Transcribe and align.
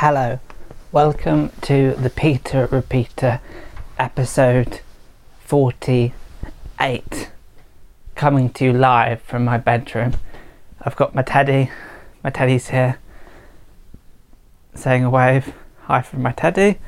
Hello, 0.00 0.38
welcome 0.92 1.50
to 1.62 1.92
the 1.94 2.08
Peter 2.08 2.66
Repeater 2.66 3.40
episode 3.98 4.78
48. 5.40 7.30
Coming 8.14 8.50
to 8.50 8.64
you 8.66 8.72
live 8.72 9.20
from 9.22 9.44
my 9.44 9.58
bedroom. 9.58 10.14
I've 10.80 10.94
got 10.94 11.16
my 11.16 11.22
teddy, 11.22 11.72
my 12.22 12.30
teddy's 12.30 12.68
here, 12.68 13.00
saying 14.72 15.02
a 15.02 15.10
wave. 15.10 15.52
Hi 15.86 16.00
from 16.02 16.22
my 16.22 16.30
teddy. 16.30 16.78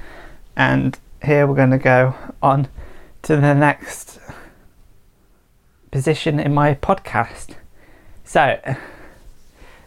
And 0.54 0.96
here 1.24 1.48
we're 1.48 1.56
going 1.56 1.72
to 1.72 1.78
go 1.78 2.14
on 2.40 2.68
to 3.22 3.34
the 3.34 3.54
next 3.54 4.20
position 5.90 6.38
in 6.38 6.54
my 6.54 6.74
podcast. 6.74 7.56
So, 8.22 8.60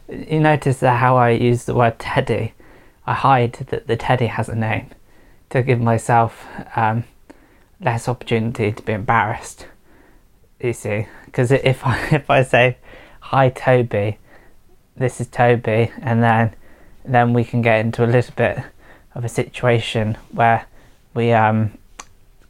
you 0.09 0.41
notice 0.41 0.81
how 0.81 1.15
I 1.15 1.29
use 1.29 1.63
the 1.63 1.73
word 1.73 1.99
teddy. 1.99 2.53
I 3.05 3.13
hide 3.13 3.53
that 3.53 3.87
the 3.87 3.97
teddy 3.97 4.27
has 4.27 4.49
a 4.49 4.55
name 4.55 4.91
to 5.49 5.61
give 5.61 5.79
myself 5.79 6.45
um, 6.75 7.03
less 7.79 8.07
opportunity 8.07 8.71
to 8.71 8.81
be 8.81 8.93
embarrassed. 8.93 9.67
You 10.59 10.73
see, 10.73 11.07
because 11.25 11.51
if 11.51 11.85
I 11.85 12.07
if 12.11 12.29
I 12.29 12.43
say 12.43 12.77
hi 13.19 13.49
Toby, 13.49 14.17
this 14.95 15.19
is 15.19 15.27
Toby, 15.27 15.91
and 16.01 16.23
then 16.23 16.55
then 17.05 17.33
we 17.33 17.43
can 17.43 17.61
get 17.61 17.81
into 17.81 18.05
a 18.05 18.07
little 18.07 18.33
bit 18.35 18.63
of 19.13 19.25
a 19.25 19.29
situation 19.29 20.17
where 20.31 20.65
we 21.13 21.33
um, 21.33 21.77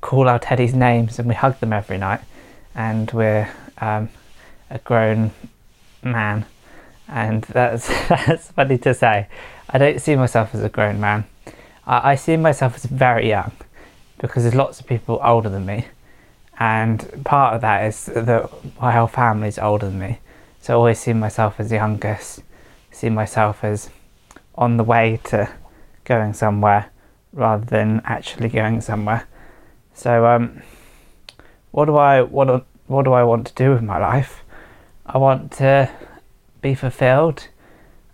call 0.02 0.30
our 0.30 0.40
teddies 0.40 0.74
names 0.74 1.18
and 1.20 1.28
we 1.28 1.34
hug 1.34 1.60
them 1.60 1.74
every 1.74 1.98
night, 1.98 2.22
and 2.76 3.12
we're 3.12 3.50
um, 3.80 4.10
a 4.70 4.78
grown 4.80 5.32
man, 6.04 6.46
and 7.08 7.44
that's 7.46 7.88
that's 8.08 8.52
funny 8.52 8.78
to 8.78 8.94
say. 8.94 9.28
I 9.70 9.78
don't 9.78 10.00
see 10.00 10.16
myself 10.16 10.54
as 10.54 10.64
a 10.64 10.70
grown 10.70 11.00
man. 11.00 11.26
I, 11.86 12.12
I 12.12 12.16
see 12.16 12.38
myself 12.38 12.76
as 12.76 12.86
very 12.86 13.30
young 13.30 13.52
because 14.20 14.44
there's 14.44 14.56
lots 14.56 14.80
of 14.80 14.88
people 14.88 15.20
older 15.24 15.50
than 15.50 15.66
me, 15.66 15.88
and 16.60 17.24
part 17.26 17.56
of 17.56 17.62
that 17.62 17.86
is 17.86 18.06
that 18.06 18.50
my 18.80 18.92
whole 18.92 19.08
family 19.08 19.48
is 19.48 19.60
older 19.60 19.88
than 19.88 20.00
me. 20.00 20.20
So 20.62 20.74
I 20.74 20.78
always 20.78 21.00
see 21.00 21.14
myself 21.14 21.60
as 21.60 21.70
the 21.70 21.76
youngest, 21.76 22.42
see 22.92 23.10
myself 23.10 23.64
as 23.64 23.90
on 24.56 24.78
the 24.78 24.84
way 24.84 25.20
to 25.26 25.50
going 26.06 26.34
somewhere 26.34 26.92
rather 27.34 27.66
than 27.66 28.02
actually 28.06 28.50
going 28.50 28.82
somewhere. 28.82 29.28
So 29.94 30.26
um, 30.26 30.62
what 31.72 31.86
do 31.86 31.98
I 31.98 32.22
what 32.22 32.66
what 32.88 33.04
do 33.04 33.14
I 33.14 33.24
want 33.24 33.48
to 33.48 33.54
do 33.54 33.72
with 33.72 33.82
my 33.82 33.98
life? 33.98 34.44
I 35.06 35.18
want 35.18 35.52
to 35.54 35.92
be 36.62 36.76
fulfilled. 36.76 37.48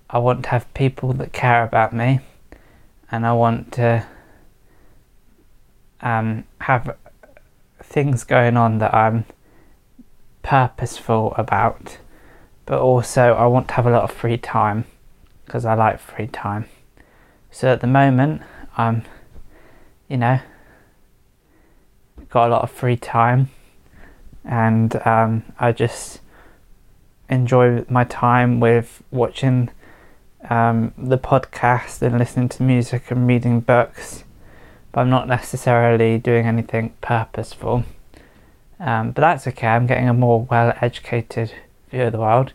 I 0.09 0.17
want 0.17 0.43
to 0.43 0.49
have 0.49 0.73
people 0.73 1.13
that 1.13 1.33
care 1.33 1.63
about 1.63 1.93
me, 1.93 2.21
and 3.11 3.27
I 3.27 3.33
want 3.33 3.71
to 3.73 4.07
um, 6.01 6.45
have 6.61 6.97
things 7.83 8.23
going 8.23 8.57
on 8.57 8.79
that 8.79 8.93
I'm 8.93 9.25
purposeful 10.41 11.33
about, 11.37 11.99
but 12.65 12.79
also 12.79 13.33
I 13.33 13.45
want 13.45 13.67
to 13.67 13.73
have 13.75 13.85
a 13.85 13.91
lot 13.91 14.03
of 14.03 14.11
free 14.11 14.37
time 14.37 14.85
because 15.45 15.63
I 15.63 15.75
like 15.75 15.99
free 15.99 16.27
time. 16.27 16.65
So 17.51 17.71
at 17.71 17.81
the 17.81 17.87
moment, 17.87 18.41
I'm, 18.77 19.03
you 20.07 20.17
know, 20.17 20.39
got 22.29 22.47
a 22.47 22.51
lot 22.51 22.63
of 22.63 22.71
free 22.71 22.97
time, 22.97 23.49
and 24.43 24.95
um, 25.05 25.43
I 25.59 25.71
just 25.71 26.21
enjoy 27.29 27.85
my 27.89 28.05
time 28.05 28.59
with 28.59 29.03
watching 29.11 29.69
um, 30.47 30.93
the 30.97 31.17
podcast 31.17 32.01
and 32.01 32.17
listening 32.17 32.49
to 32.49 32.63
music 32.63 33.11
and 33.11 33.27
reading 33.27 33.59
books, 33.59 34.23
but 34.91 35.01
I'm 35.01 35.09
not 35.09 35.27
necessarily 35.27 36.17
doing 36.17 36.45
anything 36.45 36.93
purposeful. 37.01 37.83
Um, 38.79 39.11
but 39.11 39.21
that's 39.21 39.47
okay, 39.47 39.67
I'm 39.67 39.87
getting 39.87 40.07
a 40.07 40.13
more 40.13 40.41
well 40.43 40.73
educated 40.81 41.51
view 41.91 42.03
of 42.03 42.13
the 42.13 42.19
world, 42.19 42.53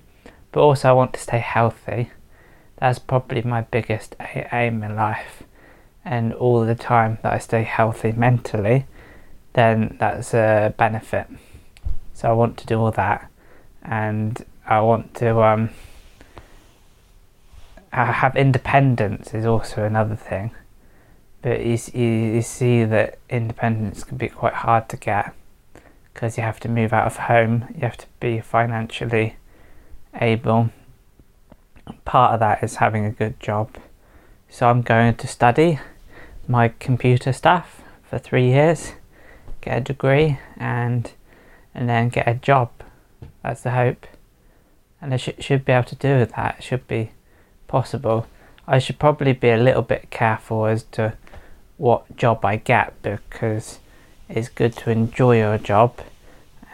but 0.52 0.60
also 0.60 0.88
I 0.88 0.92
want 0.92 1.12
to 1.14 1.20
stay 1.20 1.38
healthy. 1.38 2.10
That's 2.78 2.98
probably 2.98 3.42
my 3.42 3.62
biggest 3.62 4.16
aim 4.52 4.82
in 4.82 4.96
life, 4.96 5.42
and 6.04 6.32
all 6.32 6.64
the 6.64 6.74
time 6.74 7.18
that 7.22 7.32
I 7.32 7.38
stay 7.38 7.62
healthy 7.62 8.12
mentally, 8.12 8.86
then 9.52 9.96
that's 10.00 10.32
a 10.34 10.74
benefit. 10.76 11.26
So 12.14 12.30
I 12.30 12.32
want 12.32 12.56
to 12.58 12.66
do 12.66 12.80
all 12.80 12.92
that, 12.92 13.30
and 13.82 14.44
I 14.66 14.80
want 14.80 15.14
to 15.16 15.42
um, 15.42 15.70
have 17.94 18.36
independence 18.36 19.34
is 19.34 19.46
also 19.46 19.84
another 19.84 20.16
thing. 20.16 20.52
But 21.42 21.64
you, 21.64 21.78
you, 21.92 22.08
you 22.34 22.42
see 22.42 22.84
that 22.84 23.18
independence 23.28 24.02
can 24.02 24.16
be 24.16 24.28
quite 24.28 24.54
hard 24.54 24.88
to 24.88 24.96
get 24.96 25.34
because 26.12 26.36
you 26.36 26.44
have 26.44 26.60
to 26.60 26.68
move 26.68 26.92
out 26.92 27.06
of 27.06 27.16
home, 27.16 27.66
you 27.74 27.80
have 27.80 27.96
to 27.96 28.06
be 28.20 28.40
financially 28.40 29.36
able. 30.20 30.70
Part 32.04 32.34
of 32.34 32.40
that 32.40 32.62
is 32.62 32.76
having 32.76 33.04
a 33.04 33.10
good 33.10 33.38
job. 33.40 33.76
So 34.48 34.68
I'm 34.68 34.82
going 34.82 35.16
to 35.16 35.26
study 35.26 35.80
my 36.46 36.68
computer 36.68 37.32
stuff 37.32 37.82
for 38.04 38.18
three 38.18 38.46
years, 38.46 38.92
get 39.60 39.78
a 39.78 39.80
degree, 39.80 40.38
and 40.56 41.10
and 41.74 41.88
then 41.88 42.08
get 42.08 42.28
a 42.28 42.34
job. 42.34 42.70
That's 43.42 43.62
the 43.62 43.72
hope. 43.72 44.06
And 45.00 45.12
I 45.12 45.16
sh- 45.16 45.30
should 45.40 45.64
be 45.64 45.72
able 45.72 45.88
to 45.88 45.96
do 45.96 46.24
that. 46.24 46.56
It 46.58 46.62
should 46.62 46.86
be 46.86 47.10
possible. 47.74 48.24
I 48.68 48.78
should 48.78 49.00
probably 49.00 49.32
be 49.32 49.50
a 49.50 49.56
little 49.56 49.82
bit 49.82 50.08
careful 50.08 50.66
as 50.66 50.84
to 50.92 51.14
what 51.76 52.16
job 52.16 52.44
I 52.44 52.54
get 52.54 52.94
because 53.02 53.80
it's 54.28 54.48
good 54.48 54.76
to 54.76 54.90
enjoy 54.90 55.38
your 55.38 55.58
job. 55.58 55.98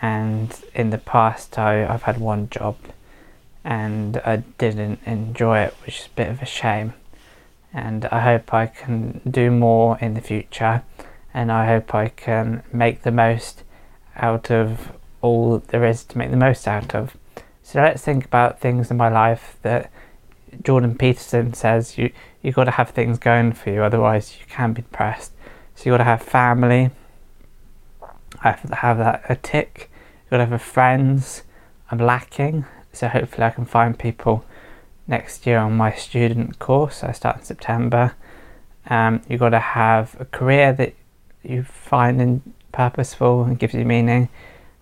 And 0.02 0.48
in 0.74 0.90
the 0.90 0.98
past, 0.98 1.58
I, 1.58 1.86
I've 1.86 2.02
had 2.02 2.18
one 2.20 2.50
job 2.50 2.76
and 3.64 4.18
I 4.18 4.36
didn't 4.58 5.00
enjoy 5.06 5.60
it, 5.60 5.74
which 5.86 6.00
is 6.00 6.06
a 6.06 6.16
bit 6.16 6.28
of 6.28 6.42
a 6.42 6.46
shame. 6.60 6.92
And 7.72 8.04
I 8.04 8.20
hope 8.20 8.52
I 8.52 8.66
can 8.66 9.22
do 9.40 9.50
more 9.50 9.96
in 10.00 10.12
the 10.12 10.20
future, 10.20 10.82
and 11.32 11.50
I 11.50 11.66
hope 11.66 11.94
I 11.94 12.08
can 12.08 12.62
make 12.72 13.02
the 13.02 13.12
most 13.12 13.62
out 14.16 14.50
of 14.50 14.92
all 15.22 15.62
there 15.68 15.86
is 15.86 16.04
to 16.04 16.18
make 16.18 16.30
the 16.30 16.44
most 16.48 16.68
out 16.68 16.94
of. 16.94 17.16
So 17.62 17.80
let's 17.80 18.02
think 18.02 18.24
about 18.26 18.60
things 18.60 18.90
in 18.90 18.96
my 18.96 19.08
life 19.08 19.56
that 19.62 19.90
Jordan 20.62 20.96
Peterson 20.96 21.54
says 21.54 21.96
you 21.96 22.12
you 22.42 22.52
got 22.52 22.64
to 22.64 22.72
have 22.72 22.90
things 22.90 23.18
going 23.18 23.52
for 23.52 23.70
you, 23.70 23.82
otherwise 23.82 24.36
you 24.38 24.46
can 24.46 24.72
be 24.72 24.82
depressed. 24.82 25.32
So 25.74 25.84
you 25.84 25.92
got 25.92 25.98
to 25.98 26.04
have 26.04 26.22
family. 26.22 26.90
I 28.42 28.50
have 28.50 28.68
to 28.68 28.74
have 28.74 28.98
that 28.98 29.24
a 29.28 29.36
tick. 29.36 29.90
You 30.24 30.30
got 30.30 30.38
to 30.38 30.46
have 30.46 30.62
friends. 30.62 31.42
I'm 31.90 31.98
lacking, 31.98 32.64
so 32.92 33.08
hopefully 33.08 33.46
I 33.46 33.50
can 33.50 33.64
find 33.64 33.98
people 33.98 34.44
next 35.06 35.46
year 35.46 35.58
on 35.58 35.76
my 35.76 35.92
student 35.92 36.58
course. 36.58 37.02
I 37.02 37.12
start 37.12 37.38
in 37.38 37.42
September. 37.42 38.14
Um, 38.88 39.22
you 39.28 39.38
got 39.38 39.50
to 39.50 39.58
have 39.58 40.16
a 40.20 40.24
career 40.24 40.72
that 40.72 40.94
you 41.42 41.64
find 41.64 42.20
in 42.20 42.54
purposeful 42.72 43.44
and 43.44 43.58
gives 43.58 43.74
you 43.74 43.84
meaning. 43.84 44.28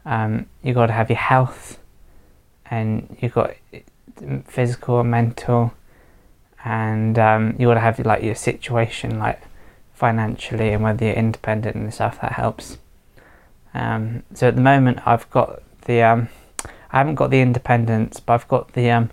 Um, 0.05 0.47
you 0.62 0.75
got 0.75 0.87
to 0.87 0.93
have 0.93 1.11
your 1.11 1.19
health, 1.19 1.79
and 2.71 3.17
you 3.21 3.29
got 3.29 3.55
physical 4.47 5.01
and 5.01 5.11
mental, 5.11 5.73
and 6.65 7.19
um, 7.19 7.56
you 7.59 7.67
want 7.67 7.77
to 7.77 7.83
have 7.83 7.99
like 8.01 8.23
your 8.23 8.34
situation 8.34 9.19
like 9.19 9.43
financially 9.95 10.71
and 10.71 10.83
whether 10.83 11.05
you're 11.05 11.15
independent 11.15 11.77
and 11.77 11.93
stuff 11.93 12.21
that 12.21 12.33
helps. 12.33 12.79
Um, 13.75 14.23
so 14.34 14.49
at 14.49 14.55
the 14.55 14.62
moment, 14.62 15.01
I've 15.06 15.29
got 15.31 15.62
the 15.87 16.03
um, 16.03 16.29
I 16.91 16.99
haven't 16.99 17.17
got 17.17 17.31
the 17.31 17.41
independence, 17.41 18.21
but 18.21 18.34
I've 18.34 18.49
got 18.49 18.73
the 18.73 18.91
um, 18.91 19.11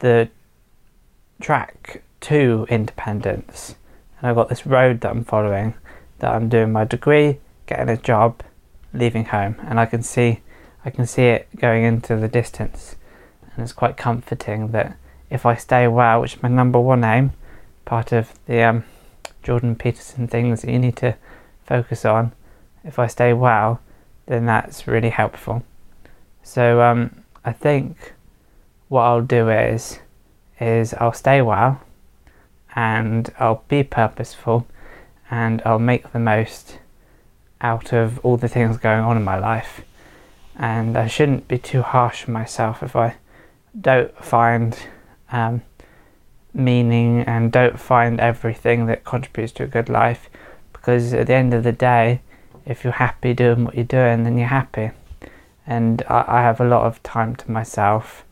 the 0.00 0.28
track 1.40 2.02
to 2.22 2.66
independence, 2.68 3.76
and 4.20 4.30
I've 4.30 4.36
got 4.36 4.48
this 4.48 4.66
road 4.66 5.00
that 5.00 5.10
I'm 5.10 5.24
following. 5.24 5.74
That 6.18 6.34
I'm 6.34 6.48
doing 6.48 6.72
my 6.72 6.84
degree, 6.84 7.38
getting 7.66 7.88
a 7.88 7.96
job, 7.96 8.42
leaving 8.92 9.26
home, 9.26 9.56
and 9.68 9.78
I 9.78 9.86
can 9.86 10.02
see 10.02 10.40
I 10.84 10.90
can 10.90 11.06
see 11.06 11.24
it 11.24 11.48
going 11.56 11.84
into 11.84 12.16
the 12.16 12.28
distance 12.28 12.96
and 13.58 13.64
it's 13.64 13.72
quite 13.72 13.96
comforting 13.96 14.68
that 14.68 14.96
if 15.30 15.44
I 15.44 15.56
stay 15.56 15.88
well, 15.88 16.20
which 16.20 16.36
is 16.36 16.42
my 16.44 16.48
number 16.48 16.78
one 16.78 17.02
aim, 17.02 17.32
part 17.84 18.12
of 18.12 18.32
the 18.46 18.62
um, 18.62 18.84
Jordan 19.42 19.74
Peterson 19.74 20.28
things 20.28 20.62
that 20.62 20.70
you 20.70 20.78
need 20.78 20.96
to 20.98 21.16
focus 21.66 22.04
on, 22.04 22.30
if 22.84 23.00
I 23.00 23.08
stay 23.08 23.32
well, 23.32 23.80
then 24.26 24.46
that's 24.46 24.86
really 24.86 25.10
helpful. 25.10 25.64
So 26.44 26.80
um, 26.82 27.24
I 27.44 27.52
think 27.52 28.12
what 28.86 29.02
I'll 29.02 29.22
do 29.22 29.50
is 29.50 29.98
is 30.60 30.94
I'll 30.94 31.12
stay 31.12 31.42
well 31.42 31.80
and 32.76 33.32
I'll 33.40 33.64
be 33.68 33.82
purposeful 33.82 34.68
and 35.32 35.60
I'll 35.64 35.80
make 35.80 36.12
the 36.12 36.20
most 36.20 36.78
out 37.60 37.92
of 37.92 38.20
all 38.24 38.36
the 38.36 38.48
things 38.48 38.76
going 38.76 39.00
on 39.00 39.16
in 39.16 39.24
my 39.24 39.38
life. 39.38 39.80
And 40.56 40.96
I 40.96 41.08
shouldn't 41.08 41.48
be 41.48 41.58
too 41.58 41.82
harsh 41.82 42.26
on 42.28 42.32
myself 42.32 42.84
if 42.84 42.94
I 42.94 43.16
don't 43.80 44.16
find 44.24 44.76
um, 45.30 45.62
meaning 46.54 47.20
and 47.20 47.52
don't 47.52 47.78
find 47.78 48.20
everything 48.20 48.86
that 48.86 49.04
contributes 49.04 49.52
to 49.52 49.64
a 49.64 49.66
good 49.66 49.88
life 49.88 50.28
because 50.72 51.12
at 51.12 51.26
the 51.26 51.34
end 51.34 51.54
of 51.54 51.64
the 51.64 51.72
day, 51.72 52.20
if 52.66 52.84
you're 52.84 52.92
happy 52.94 53.34
doing 53.34 53.64
what 53.64 53.74
you're 53.74 53.84
doing, 53.84 54.24
then 54.24 54.36
you're 54.38 54.48
happy. 54.48 54.90
And 55.66 56.02
I, 56.08 56.24
I 56.28 56.42
have 56.42 56.60
a 56.60 56.68
lot 56.68 56.82
of 56.86 57.02
time 57.02 57.36
to 57.36 57.50
myself. 57.50 58.24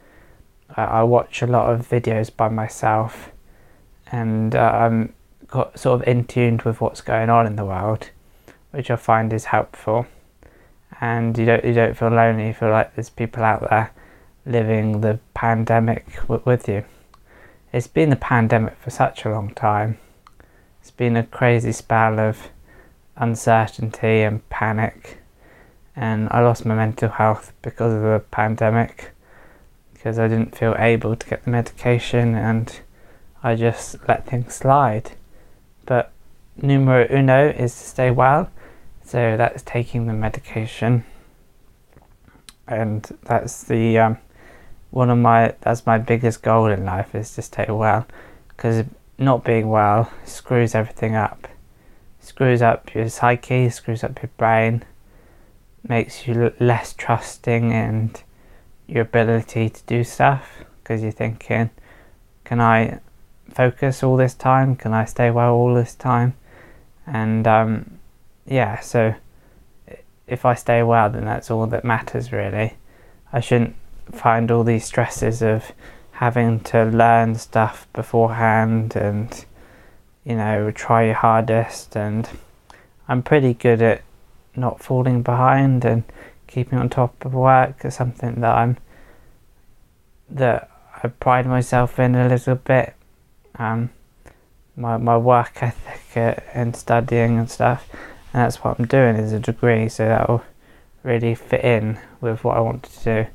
I, 0.77 0.85
I 0.85 1.03
watch 1.03 1.43
a 1.43 1.47
lot 1.47 1.73
of 1.73 1.89
videos 1.89 2.35
by 2.35 2.49
myself 2.49 3.31
and 4.11 4.55
uh, 4.55 4.71
I'm 4.73 5.13
got 5.49 5.79
sort 5.79 6.01
of 6.01 6.09
in 6.09 6.25
tuned 6.25 6.63
with 6.63 6.81
what's 6.81 7.01
going 7.01 7.31
on 7.31 7.47
in 7.47 7.57
the 7.57 7.65
world, 7.65 8.11
which 8.71 8.91
I 8.91 8.97
find 8.97 9.33
is 9.33 9.47
helpful. 9.47 10.07
And 11.01 11.37
you 11.37 11.45
don't 11.45 11.65
you 11.65 11.75
don't 11.75 11.97
feel 11.97 12.09
lonely. 12.09 12.49
You 12.49 12.55
feel 12.55 12.71
like 12.71 12.95
there's 12.95 13.11
people 13.11 13.43
out 13.43 13.69
there 13.69 13.93
living 14.47 15.01
the 15.01 15.19
pandemic 15.35 16.07
w- 16.23 16.43
with 16.45 16.69
you. 16.69 16.85
It's 17.73 17.89
been 17.89 18.11
the 18.11 18.17
pandemic 18.17 18.77
for 18.81 18.91
such 18.91 19.25
a 19.25 19.31
long 19.31 19.53
time. 19.55 19.99
It's 20.81 20.93
been 20.93 21.17
a 21.17 21.25
crazy 21.25 21.73
spell 21.73 22.21
of 22.21 22.51
uncertainty 23.17 24.23
and 24.23 24.49
panic, 24.49 25.19
and 25.97 26.29
I 26.31 26.43
lost 26.43 26.65
my 26.65 26.77
mental 26.77 27.09
health 27.09 27.53
because 27.61 27.93
of 27.93 28.03
the 28.03 28.23
pandemic 28.31 29.11
because 29.93 30.19
I 30.19 30.29
didn't 30.29 30.57
feel 30.57 30.77
able 30.79 31.17
to 31.17 31.27
get 31.27 31.45
the 31.45 31.51
medication 31.51 32.35
and 32.35 32.81
I 33.43 33.57
just 33.57 33.97
let 34.07 34.27
things 34.27 34.55
slide. 34.55 35.13
But 35.85 36.13
numero 36.57 37.07
uno 37.11 37.49
is 37.49 37.73
to 37.73 37.85
stay 37.85 38.11
well, 38.11 38.51
so 39.05 39.37
that's 39.37 39.63
taking 39.63 40.07
the 40.07 40.13
medication, 40.13 41.05
and 42.69 43.03
that's 43.23 43.65
the 43.65 43.99
um, 43.99 44.19
one 44.97 45.11
of 45.11 45.19
my 45.19 45.55
that's 45.61 45.85
my 45.85 45.99
biggest 45.99 46.43
goal 46.43 46.69
in 46.69 46.87
life 46.87 47.15
is 47.15 47.35
to 47.35 47.43
stay 47.43 47.67
well, 47.69 48.07
because 48.49 48.87
not 49.19 49.45
being 49.45 49.69
well 49.69 50.11
screws 50.25 50.75
everything 50.75 51.15
up, 51.15 51.47
screws 52.19 52.63
up 52.63 52.95
your 52.95 53.11
psyche, 53.11 53.69
screws 53.69 54.03
up 54.03 54.23
your 54.23 54.31
brain, 54.39 54.83
makes 55.87 56.27
you 56.27 56.51
less 56.59 56.95
trusting 56.95 57.75
and 57.75 58.23
your 58.87 59.03
ability 59.03 59.69
to 59.69 59.83
do 59.85 60.03
stuff 60.03 60.65
because 60.79 61.03
you're 61.03 61.13
thinking, 61.13 61.69
can 62.45 62.59
I 62.59 63.01
focus 63.51 64.03
all 64.03 64.17
this 64.17 64.33
time? 64.33 64.77
Can 64.77 64.95
I 64.95 65.05
stay 65.05 65.31
well 65.31 65.53
all 65.53 65.75
this 65.75 65.95
time? 65.95 66.33
And 67.07 67.47
um, 67.47 67.99
yeah, 68.47 68.81
so 68.81 69.15
if 70.27 70.47
I 70.47 70.55
stay 70.55 70.83
well, 70.83 71.11
then 71.11 71.27
that's 71.27 71.51
all 71.51 71.67
that 71.67 71.85
matters 71.85 72.33
really. 72.33 72.79
I 73.31 73.41
shouldn't 73.41 73.77
find 74.13 74.51
all 74.51 74.65
these 74.65 74.85
stresses 74.85 75.43
of 75.43 75.73
having 76.13 76.61
to 76.61 76.85
learn 76.85 77.35
stuff 77.35 77.87
beforehand 77.93 78.97
and 78.97 79.45
you 80.25 80.35
know 80.35 80.71
try 80.71 81.05
your 81.05 81.15
hardest. 81.15 81.97
And 81.97 82.29
I'm 83.09 83.23
pretty 83.23 83.55
good 83.55 83.83
at 83.83 84.03
not 84.55 84.83
falling 84.83 85.23
behind 85.23 85.85
and 85.85 86.05
keeping 86.47 86.79
on 86.79 86.89
top 86.89 87.25
of 87.25 87.35
work. 87.35 87.85
Is 87.85 87.95
something 87.95 88.41
that 88.41 88.57
I'm 88.57 88.77
that 90.31 90.71
I 91.03 91.09
pride 91.09 91.47
myself 91.47 91.99
in 91.99 92.15
a 92.15 92.29
little 92.29 92.57
bit. 92.57 92.95
Um, 93.59 93.91
my 94.77 94.97
my 94.97 95.17
work 95.17 95.63
ethic 95.63 96.43
and 96.53 96.75
studying 96.77 97.39
and 97.39 97.51
stuff, 97.51 97.89
and 98.33 98.43
that's 98.43 98.63
what 98.63 98.79
I'm 98.79 98.87
doing 98.87 99.17
is 99.17 99.33
a 99.33 99.41
degree, 99.41 99.89
so 99.89 100.07
that'll 100.07 100.45
really 101.03 101.35
fit 101.35 101.65
in 101.65 101.99
with 102.21 102.43
what 102.43 102.57
I 102.57 102.61
want 102.61 102.83
to 102.83 103.05
do 103.05 103.31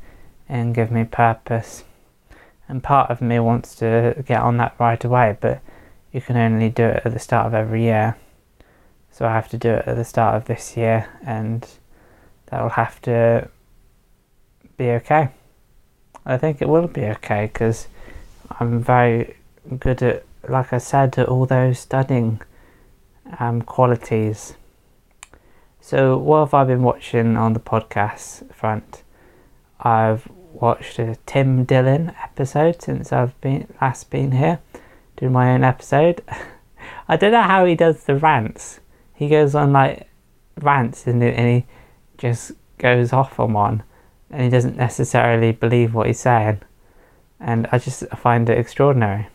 and 0.51 0.75
give 0.75 0.91
me 0.91 1.05
purpose. 1.05 1.85
And 2.67 2.83
part 2.83 3.09
of 3.09 3.21
me 3.21 3.39
wants 3.39 3.73
to 3.75 4.21
get 4.27 4.41
on 4.41 4.57
that 4.57 4.75
right 4.77 5.03
away, 5.03 5.37
but 5.39 5.61
you 6.11 6.21
can 6.21 6.35
only 6.35 6.69
do 6.69 6.83
it 6.83 7.03
at 7.05 7.13
the 7.13 7.19
start 7.19 7.47
of 7.47 7.53
every 7.53 7.83
year. 7.83 8.17
So 9.11 9.25
I 9.25 9.31
have 9.31 9.47
to 9.49 9.57
do 9.57 9.69
it 9.69 9.87
at 9.87 9.95
the 9.95 10.03
start 10.03 10.35
of 10.35 10.45
this 10.45 10.75
year, 10.75 11.07
and 11.25 11.65
that'll 12.47 12.69
have 12.69 13.01
to 13.03 13.49
be 14.77 14.89
okay. 14.89 15.29
I 16.25 16.37
think 16.37 16.61
it 16.61 16.67
will 16.67 16.87
be 16.87 17.05
okay 17.05 17.45
because 17.45 17.87
I'm 18.59 18.83
very 18.83 19.37
good 19.79 20.03
at, 20.03 20.25
like 20.47 20.73
I 20.73 20.77
said, 20.79 21.17
at 21.17 21.29
all 21.29 21.45
those 21.45 21.79
studying 21.79 22.41
um, 23.39 23.61
qualities. 23.61 24.55
So, 25.79 26.17
what 26.17 26.39
have 26.39 26.53
I 26.53 26.63
been 26.65 26.83
watching 26.83 27.37
on 27.37 27.53
the 27.53 27.59
podcast 27.59 28.53
front? 28.53 29.03
I've 29.79 30.27
watched 30.53 30.99
a 30.99 31.17
Tim 31.25 31.63
Dillon 31.65 32.13
episode 32.21 32.81
since 32.81 33.11
I've 33.11 33.39
been 33.41 33.73
last 33.81 34.09
been 34.09 34.33
here, 34.33 34.59
doing 35.17 35.31
my 35.31 35.51
own 35.51 35.63
episode. 35.63 36.23
I 37.07 37.17
don't 37.17 37.31
know 37.31 37.41
how 37.41 37.65
he 37.65 37.75
does 37.75 38.03
the 38.03 38.15
rants. 38.15 38.79
He 39.13 39.29
goes 39.29 39.55
on 39.55 39.73
like 39.73 40.09
rants 40.59 41.07
and, 41.07 41.23
and 41.23 41.47
he 41.47 41.65
just 42.17 42.51
goes 42.77 43.13
off 43.13 43.39
on 43.39 43.53
one, 43.53 43.83
and 44.29 44.41
he 44.41 44.49
doesn't 44.49 44.77
necessarily 44.77 45.51
believe 45.51 45.93
what 45.93 46.07
he's 46.07 46.19
saying, 46.19 46.61
and 47.39 47.67
I 47.71 47.77
just 47.77 48.07
find 48.09 48.49
it 48.49 48.57
extraordinary 48.57 49.27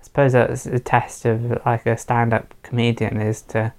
I 0.00 0.04
suppose 0.04 0.32
that's 0.32 0.66
a 0.66 0.78
test 0.78 1.24
of 1.24 1.64
like 1.66 1.84
a 1.86 1.96
stand-up 1.96 2.54
comedian 2.62 3.20
is 3.20 3.42
to 3.42 3.72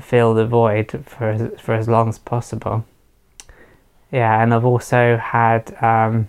fill 0.00 0.34
the 0.34 0.46
void 0.46 1.04
for 1.06 1.50
for 1.58 1.74
as 1.74 1.88
long 1.88 2.08
as 2.08 2.18
possible. 2.18 2.84
Yeah, 4.14 4.40
and 4.40 4.54
I've 4.54 4.64
also 4.64 5.16
had 5.16 5.76
um, 5.82 6.28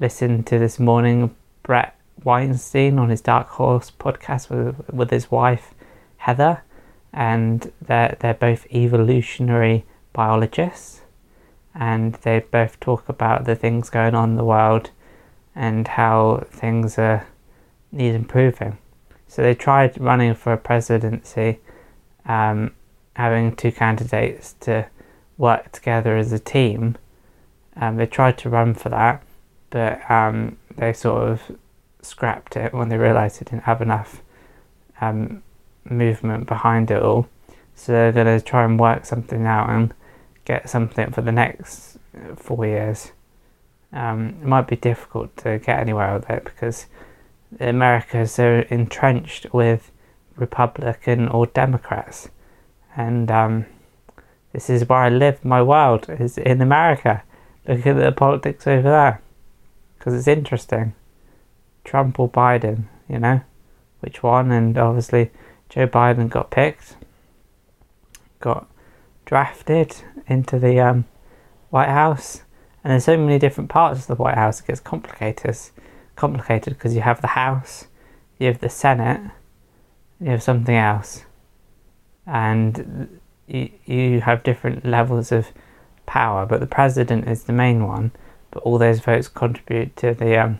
listened 0.00 0.46
to 0.48 0.58
this 0.58 0.78
morning 0.78 1.34
Bret 1.62 1.98
Weinstein 2.24 2.98
on 2.98 3.08
his 3.08 3.22
Dark 3.22 3.48
Horse 3.48 3.90
podcast 3.90 4.50
with 4.50 4.86
with 4.92 5.10
his 5.10 5.30
wife 5.30 5.72
Heather, 6.18 6.62
and 7.10 7.72
they're 7.80 8.18
they're 8.20 8.34
both 8.34 8.66
evolutionary 8.70 9.86
biologists, 10.12 11.00
and 11.74 12.16
they 12.16 12.40
both 12.40 12.78
talk 12.80 13.08
about 13.08 13.46
the 13.46 13.56
things 13.56 13.88
going 13.88 14.14
on 14.14 14.32
in 14.32 14.36
the 14.36 14.44
world 14.44 14.90
and 15.56 15.88
how 15.88 16.46
things 16.50 16.98
are 16.98 17.26
need 17.90 18.14
improving. 18.14 18.76
So 19.26 19.40
they 19.40 19.54
tried 19.54 19.98
running 19.98 20.34
for 20.34 20.52
a 20.52 20.58
presidency, 20.58 21.60
um, 22.26 22.74
having 23.16 23.56
two 23.56 23.72
candidates 23.72 24.52
to 24.60 24.84
work 25.40 25.72
together 25.72 26.16
as 26.16 26.32
a 26.32 26.38
team. 26.38 26.96
Um, 27.76 27.96
they 27.96 28.06
tried 28.06 28.36
to 28.38 28.50
run 28.50 28.74
for 28.74 28.90
that, 28.90 29.22
but 29.70 30.08
um, 30.10 30.58
they 30.76 30.92
sort 30.92 31.28
of 31.28 31.40
scrapped 32.02 32.56
it 32.56 32.74
when 32.74 32.90
they 32.90 32.98
realised 32.98 33.40
they 33.40 33.50
didn't 33.50 33.64
have 33.64 33.80
enough 33.80 34.22
um, 35.00 35.42
movement 35.84 36.46
behind 36.46 36.90
it 36.90 37.02
all. 37.02 37.26
So 37.74 37.92
they're 37.92 38.12
going 38.12 38.38
to 38.38 38.44
try 38.44 38.64
and 38.64 38.78
work 38.78 39.06
something 39.06 39.46
out 39.46 39.70
and 39.70 39.94
get 40.44 40.68
something 40.68 41.10
for 41.10 41.22
the 41.22 41.32
next 41.32 41.96
four 42.36 42.66
years. 42.66 43.12
Um, 43.92 44.36
it 44.42 44.46
might 44.46 44.68
be 44.68 44.76
difficult 44.76 45.34
to 45.38 45.58
get 45.58 45.80
anywhere 45.80 46.14
with 46.14 46.28
it 46.28 46.44
because 46.44 46.86
America 47.58 48.18
is 48.20 48.32
so 48.32 48.64
entrenched 48.68 49.52
with 49.54 49.90
Republican 50.36 51.28
or 51.28 51.46
Democrats, 51.46 52.28
and 52.96 53.30
um, 53.30 53.66
this 54.52 54.68
is 54.68 54.88
where 54.88 54.98
I 54.98 55.08
live. 55.08 55.44
My 55.44 55.62
world 55.62 56.06
is 56.08 56.38
in 56.38 56.60
America. 56.60 57.22
Look 57.68 57.86
at 57.86 57.96
the 57.96 58.12
politics 58.12 58.66
over 58.66 58.88
there, 58.88 59.22
because 59.98 60.14
it's 60.14 60.28
interesting. 60.28 60.94
Trump 61.84 62.18
or 62.18 62.28
Biden, 62.28 62.84
you 63.08 63.18
know, 63.18 63.40
which 64.00 64.22
one? 64.22 64.50
And 64.50 64.76
obviously, 64.76 65.30
Joe 65.68 65.86
Biden 65.86 66.28
got 66.28 66.50
picked, 66.50 66.96
got 68.40 68.66
drafted 69.24 69.96
into 70.26 70.58
the 70.58 70.80
um, 70.80 71.04
White 71.70 71.88
House, 71.88 72.42
and 72.82 72.90
there's 72.90 73.04
so 73.04 73.16
many 73.16 73.38
different 73.38 73.70
parts 73.70 74.00
of 74.00 74.06
the 74.06 74.14
White 74.14 74.36
House. 74.36 74.60
It 74.60 74.66
gets 74.66 74.80
complicated 74.80 75.56
complicated 76.16 76.74
because 76.74 76.94
you 76.94 77.00
have 77.00 77.20
the 77.22 77.28
House, 77.28 77.86
you 78.38 78.46
have 78.46 78.60
the 78.60 78.68
Senate, 78.68 79.22
you 80.20 80.30
have 80.30 80.42
something 80.42 80.76
else, 80.76 81.24
and 82.26 83.19
you, 83.50 83.70
you 83.84 84.20
have 84.20 84.42
different 84.42 84.84
levels 84.84 85.32
of 85.32 85.48
power, 86.06 86.46
but 86.46 86.60
the 86.60 86.66
president 86.66 87.28
is 87.28 87.44
the 87.44 87.52
main 87.52 87.86
one. 87.86 88.12
But 88.50 88.62
all 88.62 88.78
those 88.78 89.00
votes 89.00 89.28
contribute 89.28 89.96
to 89.96 90.14
the 90.14 90.38
um, 90.38 90.58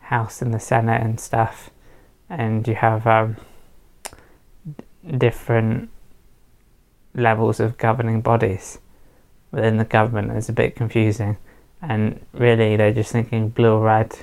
House 0.00 0.40
and 0.42 0.54
the 0.54 0.60
Senate 0.60 1.02
and 1.02 1.18
stuff, 1.18 1.70
and 2.30 2.66
you 2.66 2.74
have 2.74 3.06
um, 3.06 3.36
different 5.18 5.90
levels 7.14 7.58
of 7.58 7.78
governing 7.78 8.20
bodies 8.20 8.78
within 9.50 9.76
the 9.76 9.84
government. 9.84 10.30
It's 10.32 10.48
a 10.48 10.52
bit 10.52 10.76
confusing, 10.76 11.36
and 11.82 12.24
really 12.32 12.76
they're 12.76 12.92
just 12.92 13.10
thinking 13.10 13.48
blue 13.48 13.72
or 13.72 13.80
red 13.80 14.16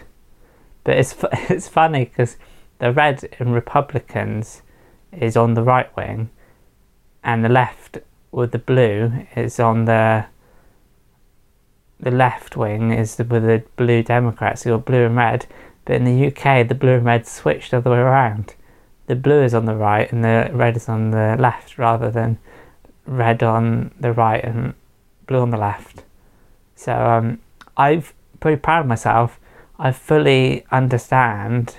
but 0.83 0.97
it's 0.97 1.15
it's 1.49 1.67
funny 1.67 2.05
because 2.05 2.37
the 2.79 2.91
red 2.91 3.23
in 3.39 3.51
Republicans 3.51 4.61
is 5.11 5.37
on 5.37 5.53
the 5.53 5.63
right 5.63 5.95
wing, 5.95 6.29
and 7.23 7.43
the 7.43 7.49
left 7.49 7.99
with 8.31 8.51
the 8.51 8.59
blue 8.59 9.25
is 9.35 9.59
on 9.59 9.85
the 9.85 10.25
the 11.99 12.11
left 12.11 12.57
wing 12.57 12.91
is 12.91 13.15
the, 13.15 13.23
with 13.23 13.43
the 13.43 13.63
blue 13.77 14.03
Democrats. 14.03 14.65
You're 14.65 14.77
blue 14.77 15.05
and 15.05 15.15
red. 15.15 15.45
But 15.85 15.95
in 15.95 16.03
the 16.03 16.27
UK, 16.27 16.67
the 16.67 16.75
blue 16.75 16.95
and 16.95 17.05
red 17.05 17.25
switched 17.25 17.71
the 17.71 17.77
other 17.77 17.91
way 17.91 17.97
around. 17.97 18.55
The 19.07 19.15
blue 19.15 19.41
is 19.41 19.53
on 19.53 19.65
the 19.65 19.75
right 19.75 20.11
and 20.11 20.23
the 20.23 20.49
red 20.51 20.75
is 20.75 20.89
on 20.89 21.11
the 21.11 21.37
left 21.39 21.77
rather 21.77 22.11
than 22.11 22.39
red 23.05 23.41
on 23.41 23.93
the 23.99 24.11
right 24.11 24.43
and 24.43 24.73
blue 25.27 25.39
on 25.39 25.49
the 25.51 25.57
left. 25.57 26.03
So 26.75 26.93
um, 26.93 27.39
I'm 27.77 28.03
pretty 28.39 28.59
proud 28.59 28.81
of 28.81 28.87
myself. 28.87 29.39
I 29.79 29.91
fully 29.91 30.65
understand 30.71 31.75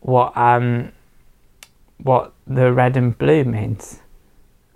what 0.00 0.36
um, 0.36 0.92
what 1.98 2.32
the 2.46 2.72
red 2.72 2.96
and 2.96 3.16
blue 3.16 3.44
means. 3.44 4.00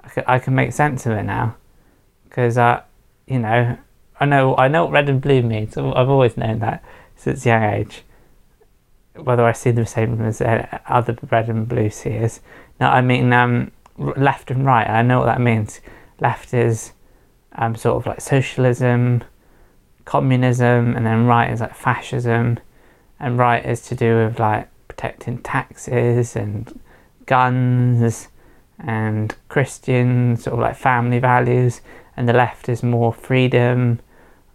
I 0.04 0.08
can, 0.08 0.24
I 0.26 0.50
make 0.50 0.72
sense 0.72 1.06
of 1.06 1.12
it 1.12 1.22
now 1.22 1.56
because 2.24 2.56
uh, 2.56 2.82
you 3.26 3.38
know 3.38 3.76
I 4.18 4.24
know 4.24 4.56
I 4.56 4.68
know 4.68 4.84
what 4.84 4.92
red 4.92 5.08
and 5.08 5.20
blue 5.20 5.42
means. 5.42 5.76
I've 5.76 6.08
always 6.08 6.36
known 6.36 6.60
that 6.60 6.82
since 7.16 7.44
young 7.44 7.62
age. 7.62 8.02
Whether 9.14 9.44
I 9.44 9.52
see 9.52 9.70
the 9.72 9.84
same 9.84 10.20
as 10.22 10.40
uh, 10.40 10.78
other 10.86 11.16
red 11.30 11.48
and 11.50 11.68
blue 11.68 11.90
seers. 11.90 12.40
No, 12.80 12.86
I 12.86 13.02
mean 13.02 13.32
um, 13.32 13.72
left 13.98 14.50
and 14.50 14.64
right. 14.64 14.88
I 14.88 15.02
know 15.02 15.18
what 15.18 15.26
that 15.26 15.40
means. 15.40 15.80
Left 16.20 16.54
is 16.54 16.92
um, 17.56 17.76
sort 17.76 17.96
of 17.96 18.06
like 18.06 18.20
socialism, 18.20 19.22
communism, 20.04 20.96
and 20.96 21.04
then 21.04 21.26
right 21.26 21.50
is 21.50 21.60
like 21.60 21.74
fascism, 21.74 22.58
and 23.20 23.38
right 23.38 23.64
is 23.64 23.82
to 23.82 23.94
do 23.94 24.16
with 24.16 24.38
like 24.38 24.68
protecting 24.88 25.38
taxes 25.38 26.36
and 26.36 26.80
guns 27.26 28.28
and 28.82 29.34
Christian 29.48 30.36
sort 30.36 30.54
of 30.54 30.60
like 30.60 30.76
family 30.76 31.18
values, 31.18 31.80
and 32.16 32.28
the 32.28 32.32
left 32.32 32.68
is 32.68 32.82
more 32.82 33.12
freedom, 33.12 34.00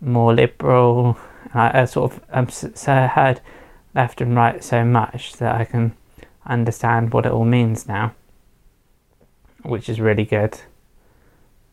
more 0.01 0.33
liberal. 0.33 1.17
I, 1.53 1.81
I 1.81 1.85
sort 1.85 2.13
of 2.13 2.23
um, 2.31 2.49
so 2.49 2.91
I 2.91 3.07
heard 3.07 3.41
left 3.95 4.21
and 4.21 4.35
right 4.35 4.63
so 4.63 4.83
much 4.83 5.33
that 5.33 5.55
I 5.55 5.65
can 5.65 5.95
understand 6.45 7.13
what 7.13 7.25
it 7.25 7.31
all 7.31 7.45
means 7.45 7.87
now, 7.87 8.13
which 9.63 9.89
is 9.89 9.99
really 9.99 10.25
good. 10.25 10.59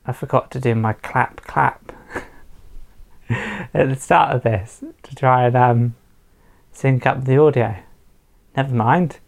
I 0.06 0.12
forgot 0.12 0.50
to 0.52 0.60
do 0.60 0.74
my 0.74 0.92
clap 0.92 1.42
clap 1.42 1.92
at 3.30 3.88
the 3.88 3.96
start 3.96 4.34
of 4.36 4.42
this 4.42 4.82
to 5.02 5.14
try 5.14 5.46
and 5.46 5.56
um, 5.56 5.94
sync 6.72 7.06
up 7.06 7.24
the 7.24 7.38
audio. 7.38 7.76
Never 8.56 8.74
mind. 8.74 9.18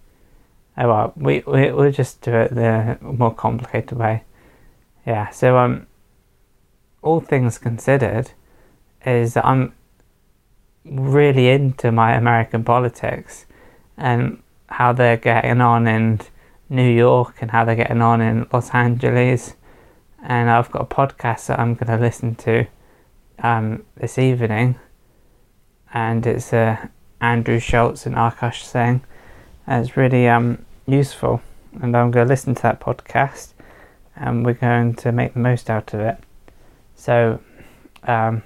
Oh 0.79 0.89
well, 0.89 1.13
we, 1.17 1.43
we 1.47 1.73
we'll 1.73 1.93
just 1.93 2.21
do 2.21 2.35
it 2.35 2.55
the 2.55 2.99
more 3.01 3.35
complicated 3.35 3.97
way. 3.99 4.25
Yeah. 5.07 5.31
So 5.31 5.57
um, 5.59 5.87
all 7.03 7.21
things 7.21 7.59
considered, 7.59 8.33
is 9.05 9.35
that 9.35 9.47
I'm 9.47 9.73
really 10.85 11.49
into 11.49 11.91
my 11.91 12.15
American 12.15 12.63
politics 12.65 13.47
and 13.97 14.43
how 14.69 14.93
they're 14.93 15.17
getting 15.17 15.61
on 15.61 15.87
in 15.87 16.21
New 16.69 16.91
York 16.91 17.37
and 17.41 17.51
how 17.51 17.65
they're 17.65 17.77
getting 17.77 18.03
on 18.03 18.21
in 18.21 18.47
Los 18.53 18.71
Angeles 18.71 19.55
and 20.27 20.51
I've 20.51 20.71
got 20.71 20.83
a 20.83 20.87
podcast 20.87 21.47
that 21.47 21.61
I'm 21.61 21.75
going 21.75 21.97
to 21.97 22.05
listen 22.05 22.35
to 22.37 22.67
um, 23.39 23.85
this 23.97 24.19
evening, 24.19 24.77
and 25.95 26.27
it's 26.27 26.53
uh, 26.53 26.89
Andrew 27.21 27.61
Schulz 27.61 28.07
and 28.07 28.17
Akaash 28.17 28.65
Singh, 28.65 29.05
it's 29.69 29.97
really 29.97 30.29
um, 30.29 30.65
useful. 30.87 31.43
And 31.81 31.97
I'm 31.97 32.11
going 32.11 32.27
to 32.27 32.33
listen 32.33 32.55
to 32.55 32.63
that 32.63 32.81
podcast, 32.81 33.49
and 34.15 34.45
we're 34.45 34.55
going 34.55 34.95
to 34.95 35.13
make 35.13 35.35
the 35.35 35.41
most 35.41 35.69
out 35.69 35.93
of 35.93 36.01
it. 36.01 36.19
So, 36.95 37.41
um, 38.05 38.43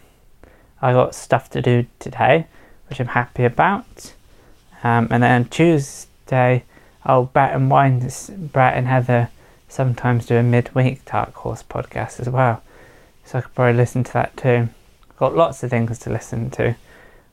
I 0.83 0.93
got 0.93 1.15
stuff 1.15 1.51
to 1.51 1.63
do 1.63 1.87
today, 1.99 2.47
which 2.89 3.01
I'm 3.01 3.09
happy 3.09 3.45
about. 3.45 4.15
Um, 4.83 5.09
and 5.11 5.23
then 5.23 5.45
Tuesday, 5.47 6.65
oh, 7.05 7.25
Brett 7.25 7.55
and 7.55 7.71
Wine, 7.71 8.11
Bret 8.53 8.77
and 8.77 8.87
Heather 8.87 9.29
sometimes 9.69 10.27
do 10.27 10.37
a 10.37 10.43
midweek 10.43 11.05
Dark 11.05 11.35
Horse 11.35 11.63
podcast 11.63 12.19
as 12.19 12.29
well. 12.29 12.63
So 13.25 13.39
I 13.39 13.41
could 13.43 13.55
probably 13.55 13.77
listen 13.77 14.05
to 14.05 14.13
that 14.15 14.37
too. 14.37 14.69
Got 15.19 15.37
lots 15.37 15.63
of 15.63 15.71
things 15.71 15.99
to 16.01 16.11
listen 16.11 16.51
to. 16.51 16.75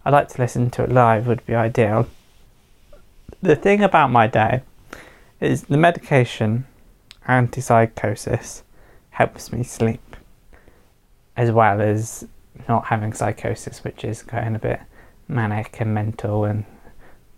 I'd 0.05 0.13
like 0.13 0.29
to 0.29 0.41
listen 0.41 0.69
to 0.71 0.83
it 0.83 0.91
live, 0.91 1.25
would 1.25 1.45
be 1.45 1.55
ideal. 1.55 2.07
The 3.41 3.55
thing 3.55 3.83
about 3.83 4.09
my 4.09 4.25
day 4.25 4.63
is 5.39 5.63
the 5.63 5.77
medication, 5.77 6.65
antipsychosis, 7.27 8.63
helps 9.11 9.51
me 9.51 9.61
sleep, 9.61 10.15
as 11.35 11.51
well 11.51 11.79
as 11.79 12.25
not 12.67 12.85
having 12.85 13.13
psychosis, 13.13 13.83
which 13.83 14.03
is 14.03 14.23
going 14.23 14.55
a 14.55 14.59
bit 14.59 14.79
manic 15.27 15.79
and 15.79 15.93
mental 15.93 16.45
and 16.45 16.65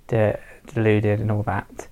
de- 0.08 0.40
deluded 0.68 1.20
and 1.20 1.30
all 1.30 1.44
that. 1.44 1.88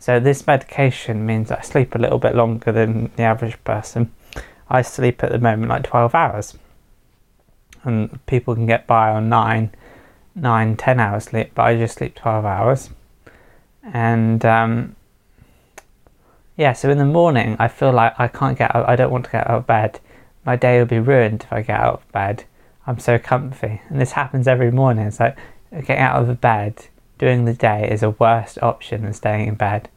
So 0.00 0.18
this 0.18 0.48
medication 0.48 1.24
means 1.24 1.52
I 1.52 1.60
sleep 1.60 1.94
a 1.94 1.98
little 1.98 2.18
bit 2.18 2.34
longer 2.34 2.72
than 2.72 3.12
the 3.14 3.22
average 3.22 3.62
person. 3.62 4.12
I 4.68 4.82
sleep 4.82 5.22
at 5.22 5.30
the 5.30 5.38
moment 5.38 5.68
like 5.68 5.84
12 5.84 6.12
hours. 6.12 6.58
And 7.84 8.24
people 8.26 8.56
can 8.56 8.66
get 8.66 8.88
by 8.88 9.10
on 9.10 9.28
9, 9.28 9.70
9 10.34 10.76
10 10.76 11.00
hours 11.00 11.24
sleep, 11.24 11.52
but 11.54 11.62
I 11.62 11.76
just 11.76 11.98
sleep 11.98 12.16
12 12.16 12.44
hours. 12.44 12.90
And 13.92 14.44
um, 14.44 14.96
yeah, 16.56 16.72
so 16.72 16.90
in 16.90 16.98
the 16.98 17.04
morning 17.04 17.56
I 17.58 17.68
feel 17.68 17.92
like 17.92 18.18
I 18.18 18.28
can't 18.28 18.56
get 18.56 18.74
out, 18.74 18.88
I 18.88 18.96
don't 18.96 19.10
want 19.10 19.26
to 19.26 19.30
get 19.30 19.48
out 19.48 19.58
of 19.58 19.66
bed. 19.66 20.00
My 20.44 20.56
day 20.56 20.78
will 20.78 20.86
be 20.86 20.98
ruined 20.98 21.44
if 21.44 21.52
I 21.52 21.62
get 21.62 21.80
out 21.80 21.94
of 21.94 22.12
bed. 22.12 22.44
I'm 22.86 22.98
so 22.98 23.18
comfy. 23.18 23.80
And 23.88 24.00
this 24.00 24.12
happens 24.12 24.46
every 24.46 24.70
morning. 24.70 25.06
It's 25.06 25.20
like 25.20 25.36
getting 25.70 25.98
out 25.98 26.20
of 26.20 26.28
the 26.28 26.34
bed 26.34 26.86
during 27.18 27.44
the 27.44 27.54
day 27.54 27.88
is 27.90 28.02
a 28.02 28.10
worse 28.10 28.58
option 28.60 29.02
than 29.02 29.12
staying 29.12 29.48
in 29.48 29.54
bed. 29.54 29.88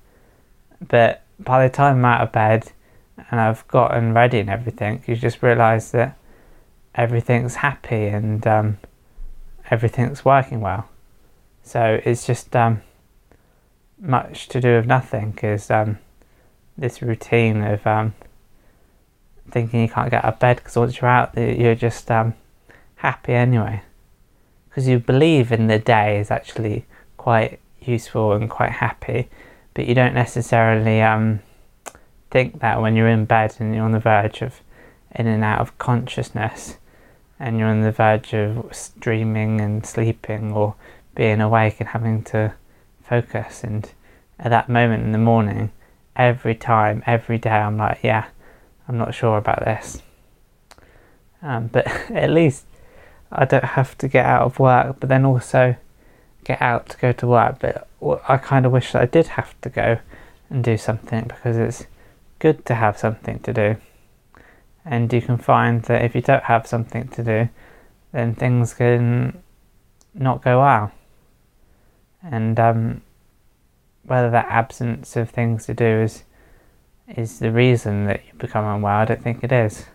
But 0.85 1.23
by 1.39 1.67
the 1.67 1.73
time 1.73 1.97
I'm 1.97 2.05
out 2.05 2.21
of 2.21 2.31
bed 2.31 2.71
and 3.29 3.39
I've 3.39 3.67
gotten 3.67 4.13
ready 4.13 4.39
and 4.39 4.49
everything, 4.49 5.03
you 5.07 5.15
just 5.15 5.41
realise 5.41 5.91
that 5.91 6.17
everything's 6.95 7.55
happy 7.55 8.05
and 8.05 8.45
um, 8.47 8.77
everything's 9.69 10.23
working 10.23 10.61
well. 10.61 10.89
So 11.63 11.99
it's 12.05 12.25
just 12.25 12.55
um, 12.55 12.81
much 13.99 14.47
to 14.49 14.61
do 14.61 14.75
with 14.75 14.85
nothing 14.85 15.31
because 15.31 15.71
um, 15.71 15.97
this 16.77 17.01
routine 17.01 17.61
of 17.61 17.85
um, 17.87 18.13
thinking 19.49 19.81
you 19.81 19.89
can't 19.89 20.11
get 20.11 20.23
out 20.23 20.33
of 20.33 20.39
bed 20.39 20.57
because 20.57 20.75
once 20.75 21.01
you're 21.01 21.09
out, 21.09 21.35
you're 21.37 21.75
just 21.75 22.09
um, 22.11 22.33
happy 22.95 23.33
anyway. 23.33 23.81
Because 24.69 24.87
you 24.87 24.99
believe 24.99 25.51
in 25.51 25.67
the 25.67 25.79
day 25.79 26.19
is 26.19 26.29
actually 26.29 26.85
quite 27.17 27.59
useful 27.81 28.33
and 28.33 28.49
quite 28.49 28.71
happy 28.71 29.29
but 29.77 29.85
you 29.85 29.93
don't 29.93 30.15
necessarily 30.15 31.03
um, 31.03 31.39
think 32.31 32.61
that 32.61 32.81
when 32.81 32.95
you're 32.95 33.07
in 33.07 33.25
bed 33.25 33.55
and 33.59 33.75
you're 33.75 33.83
on 33.83 33.91
the 33.91 33.99
verge 33.99 34.41
of 34.41 34.59
in 35.13 35.27
and 35.27 35.43
out 35.43 35.61
of 35.61 35.77
consciousness 35.77 36.77
and 37.39 37.59
you're 37.59 37.67
on 37.67 37.81
the 37.81 37.91
verge 37.91 38.33
of 38.33 38.75
dreaming 38.97 39.61
and 39.61 39.85
sleeping 39.85 40.51
or 40.51 40.73
being 41.13 41.39
awake 41.41 41.75
and 41.79 41.89
having 41.89 42.23
to 42.23 42.51
focus 43.07 43.63
and 43.63 43.91
at 44.39 44.49
that 44.49 44.69
moment 44.69 45.03
in 45.03 45.11
the 45.11 45.17
morning 45.17 45.71
every 46.15 46.55
time 46.55 47.03
every 47.05 47.37
day 47.37 47.49
i'm 47.49 47.77
like 47.77 47.99
yeah 48.03 48.25
i'm 48.87 48.97
not 48.97 49.13
sure 49.13 49.37
about 49.37 49.63
this 49.65 50.01
um, 51.41 51.67
but 51.67 51.87
at 52.11 52.29
least 52.29 52.65
i 53.31 53.45
don't 53.45 53.63
have 53.63 53.97
to 53.97 54.07
get 54.07 54.25
out 54.25 54.43
of 54.43 54.59
work 54.59 54.97
but 54.99 55.09
then 55.09 55.25
also 55.25 55.75
get 56.47 56.61
out 56.61 56.87
to 56.87 56.97
go 56.97 57.11
to 57.11 57.27
work, 57.27 57.59
but 57.59 57.87
I 58.27 58.37
kind 58.37 58.65
of 58.65 58.71
wish 58.71 58.93
that 58.93 59.01
I 59.01 59.05
did 59.05 59.27
have 59.27 59.59
to 59.61 59.69
go 59.69 59.99
and 60.49 60.63
do 60.63 60.77
something 60.77 61.25
because 61.27 61.57
it's 61.57 61.85
good 62.39 62.65
to 62.67 62.75
have 62.75 62.97
something 62.97 63.39
to 63.39 63.53
do. 63.53 63.75
And 64.85 65.11
you 65.11 65.21
can 65.21 65.37
find 65.37 65.83
that 65.83 66.05
if 66.05 66.15
you 66.15 66.21
don't 66.21 66.45
have 66.45 66.65
something 66.65 67.09
to 67.09 67.23
do, 67.23 67.49
then 68.13 68.33
things 68.33 68.73
can 68.73 69.43
not 70.13 70.41
go 70.41 70.61
well. 70.61 70.93
And 72.23 72.59
um, 72.59 73.01
whether 74.03 74.29
that 74.31 74.47
absence 74.49 75.15
of 75.15 75.29
things 75.29 75.65
to 75.65 75.73
do 75.73 75.85
is 75.85 76.23
is 77.15 77.39
the 77.39 77.51
reason 77.51 78.05
that 78.05 78.21
you 78.25 78.33
become 78.37 78.65
unwell, 78.65 78.97
I 78.97 79.05
don't 79.05 79.23
think 79.23 79.43
it 79.43 79.51
is. 79.51 79.85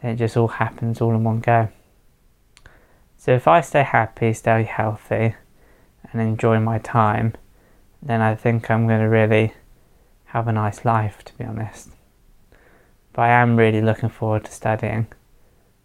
Then 0.00 0.12
it 0.12 0.16
just 0.16 0.36
all 0.36 0.48
happens 0.48 1.00
all 1.00 1.14
in 1.14 1.22
one 1.22 1.40
go. 1.40 1.68
So 3.16 3.32
if 3.32 3.46
I 3.46 3.60
stay 3.60 3.84
happy, 3.84 4.32
stay 4.32 4.64
healthy, 4.64 5.36
and 6.10 6.20
enjoy 6.20 6.58
my 6.58 6.78
time, 6.78 7.34
then 8.02 8.20
I 8.20 8.34
think 8.34 8.68
I'm 8.68 8.88
going 8.88 9.00
to 9.00 9.08
really 9.08 9.54
have 10.26 10.48
a 10.48 10.52
nice 10.52 10.84
life, 10.84 11.22
to 11.26 11.38
be 11.38 11.44
honest. 11.44 11.90
But 13.12 13.22
I 13.22 13.28
am 13.28 13.56
really 13.56 13.80
looking 13.80 14.08
forward 14.08 14.44
to 14.46 14.52
studying 14.52 15.06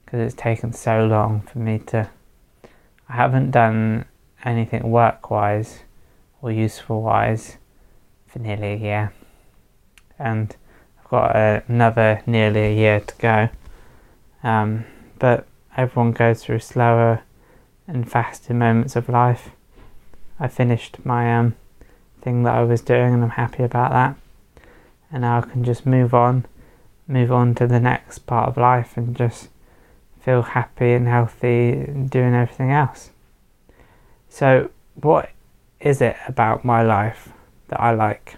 because 0.04 0.22
it's 0.22 0.42
taken 0.42 0.74
so 0.74 1.06
long 1.06 1.42
for 1.42 1.60
me 1.60 1.80
to. 1.88 2.10
I 3.10 3.14
haven't 3.14 3.52
done 3.52 4.06
anything 4.46 4.89
work 4.89 5.29
wise 5.29 5.79
or 6.41 6.51
useful 6.51 7.01
wise 7.01 7.58
for 8.27 8.39
nearly 8.39 8.74
a 8.74 8.77
year, 8.77 9.13
and 10.20 10.56
I've 11.00 11.10
got 11.10 11.36
another 11.67 12.22
nearly 12.25 12.62
a 12.62 12.75
year 12.75 13.00
to 13.00 13.15
go. 13.17 13.50
Um, 14.44 14.86
but 15.20 15.48
everyone 15.75 16.12
goes 16.12 16.44
through 16.44 16.60
slower 16.60 17.24
and 17.88 18.10
faster 18.10 18.53
moments 18.53 18.96
of 18.96 19.10
life 19.10 19.50
I 20.39 20.48
finished 20.48 21.03
my 21.03 21.36
um, 21.36 21.56
thing 22.22 22.44
that 22.44 22.53
I 22.53 22.63
was 22.63 22.82
doing 22.82 23.13
and 23.13 23.24
I'm 23.24 23.32
happy 23.32 23.63
about 23.63 23.91
that. 23.91 24.15
And 25.12 25.22
now 25.22 25.39
I 25.39 25.41
can 25.41 25.63
just 25.63 25.86
move 25.86 26.13
on, 26.13 26.46
move 27.08 27.32
on 27.32 27.56
to 27.56 27.65
the 27.65 27.79
next 27.79 28.20
part 28.20 28.50
of 28.50 28.58
life 28.58 28.98
and 28.98 29.15
just 29.15 29.50
feel 30.22 30.44
happy 30.44 30.94
and 30.94 31.08
healthy 31.08 31.86
doing 32.10 32.36
everything 32.36 32.72
else. 32.72 33.12
So, 34.29 34.69
what 34.96 35.29
is 35.79 36.01
it 36.01 36.15
about 36.27 36.65
my 36.65 36.81
life 36.81 37.29
that 37.69 37.79
I 37.79 37.91
like? 37.91 38.36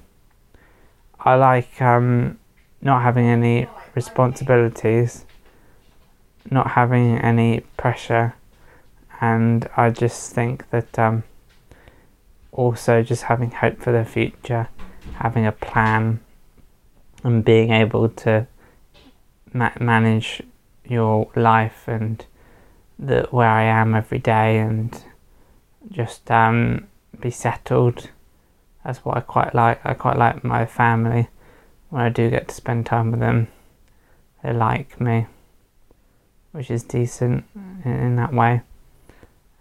I 1.19 1.35
like 1.35 1.81
um, 1.81 2.39
not 2.81 3.01
having 3.01 3.25
any 3.27 3.67
responsibilities, 3.95 5.25
not 6.49 6.71
having 6.71 7.17
any 7.17 7.61
pressure, 7.77 8.35
and 9.19 9.67
I 9.75 9.89
just 9.89 10.33
think 10.33 10.69
that 10.69 10.97
um, 10.97 11.23
also 12.51 13.03
just 13.03 13.23
having 13.23 13.51
hope 13.51 13.81
for 13.81 13.91
the 13.91 14.05
future, 14.05 14.69
having 15.15 15.45
a 15.45 15.51
plan, 15.51 16.21
and 17.23 17.43
being 17.43 17.71
able 17.71 18.09
to 18.09 18.47
ma- 19.53 19.71
manage 19.79 20.41
your 20.85 21.29
life 21.35 21.83
and 21.87 22.25
the 22.97 23.27
where 23.31 23.49
I 23.49 23.63
am 23.63 23.95
every 23.95 24.19
day 24.19 24.57
and 24.57 25.03
just 25.91 26.29
um, 26.29 26.87
be 27.19 27.31
settled. 27.31 28.09
That's 28.83 28.99
what 28.99 29.17
I 29.17 29.21
quite 29.21 29.53
like. 29.53 29.79
I 29.85 29.93
quite 29.93 30.17
like 30.17 30.43
my 30.43 30.65
family 30.65 31.29
when 31.89 32.01
I 32.01 32.09
do 32.09 32.29
get 32.29 32.47
to 32.49 32.55
spend 32.55 32.85
time 32.85 33.11
with 33.11 33.19
them. 33.19 33.47
They 34.43 34.53
like 34.53 34.99
me, 35.01 35.27
which 36.51 36.71
is 36.71 36.83
decent 36.83 37.45
in, 37.83 37.91
in 37.91 38.15
that 38.15 38.33
way. 38.33 38.61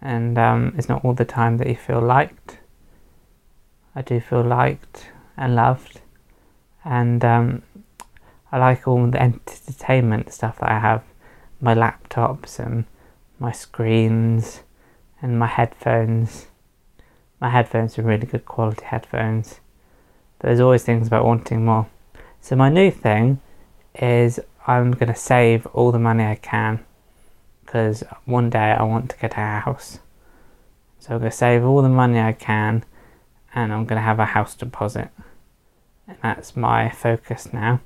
And 0.01 0.37
um, 0.37 0.73
it's 0.77 0.87
not 0.87 1.03
all 1.03 1.13
the 1.13 1.25
time 1.25 1.57
that 1.57 1.67
you 1.67 1.75
feel 1.75 2.01
liked. 2.01 2.59
I 3.95 4.01
do 4.01 4.19
feel 4.19 4.43
liked 4.43 5.09
and 5.35 5.55
loved, 5.55 6.01
and 6.85 7.23
um, 7.25 7.63
I 8.51 8.57
like 8.57 8.87
all 8.87 9.07
the 9.07 9.21
entertainment 9.21 10.31
stuff 10.31 10.59
that 10.59 10.69
I 10.69 10.79
have 10.79 11.03
my 11.59 11.75
laptops 11.75 12.59
and 12.59 12.85
my 13.39 13.51
screens 13.51 14.61
and 15.21 15.39
my 15.39 15.47
headphones. 15.47 16.47
My 17.39 17.49
headphones 17.49 17.97
are 17.97 18.03
really 18.03 18.27
good 18.27 18.45
quality 18.45 18.85
headphones. 18.85 19.59
But 20.37 20.47
there's 20.47 20.59
always 20.59 20.83
things 20.83 21.07
about 21.07 21.25
wanting 21.25 21.65
more. 21.65 21.87
So 22.41 22.55
my 22.55 22.69
new 22.69 22.91
thing 22.91 23.41
is 23.95 24.39
I'm 24.67 24.91
going 24.91 25.11
to 25.11 25.19
save 25.19 25.65
all 25.67 25.91
the 25.91 25.99
money 25.99 26.25
I 26.25 26.35
can 26.35 26.85
because 27.65 28.03
one 28.25 28.49
day 28.49 28.71
I 28.71 28.83
want 28.83 29.09
to 29.11 29.17
get 29.17 29.33
a 29.33 29.61
house. 29.61 29.99
So 30.99 31.13
I'm 31.13 31.19
going 31.19 31.31
to 31.31 31.37
save 31.37 31.63
all 31.63 31.81
the 31.81 31.89
money 31.89 32.19
I 32.19 32.33
can 32.33 32.83
and 33.53 33.73
I'm 33.73 33.85
going 33.85 33.99
to 33.99 34.05
have 34.05 34.19
a 34.19 34.25
house 34.25 34.55
deposit. 34.55 35.09
And 36.07 36.17
that's 36.21 36.55
my 36.55 36.89
focus 36.89 37.53
now. 37.53 37.81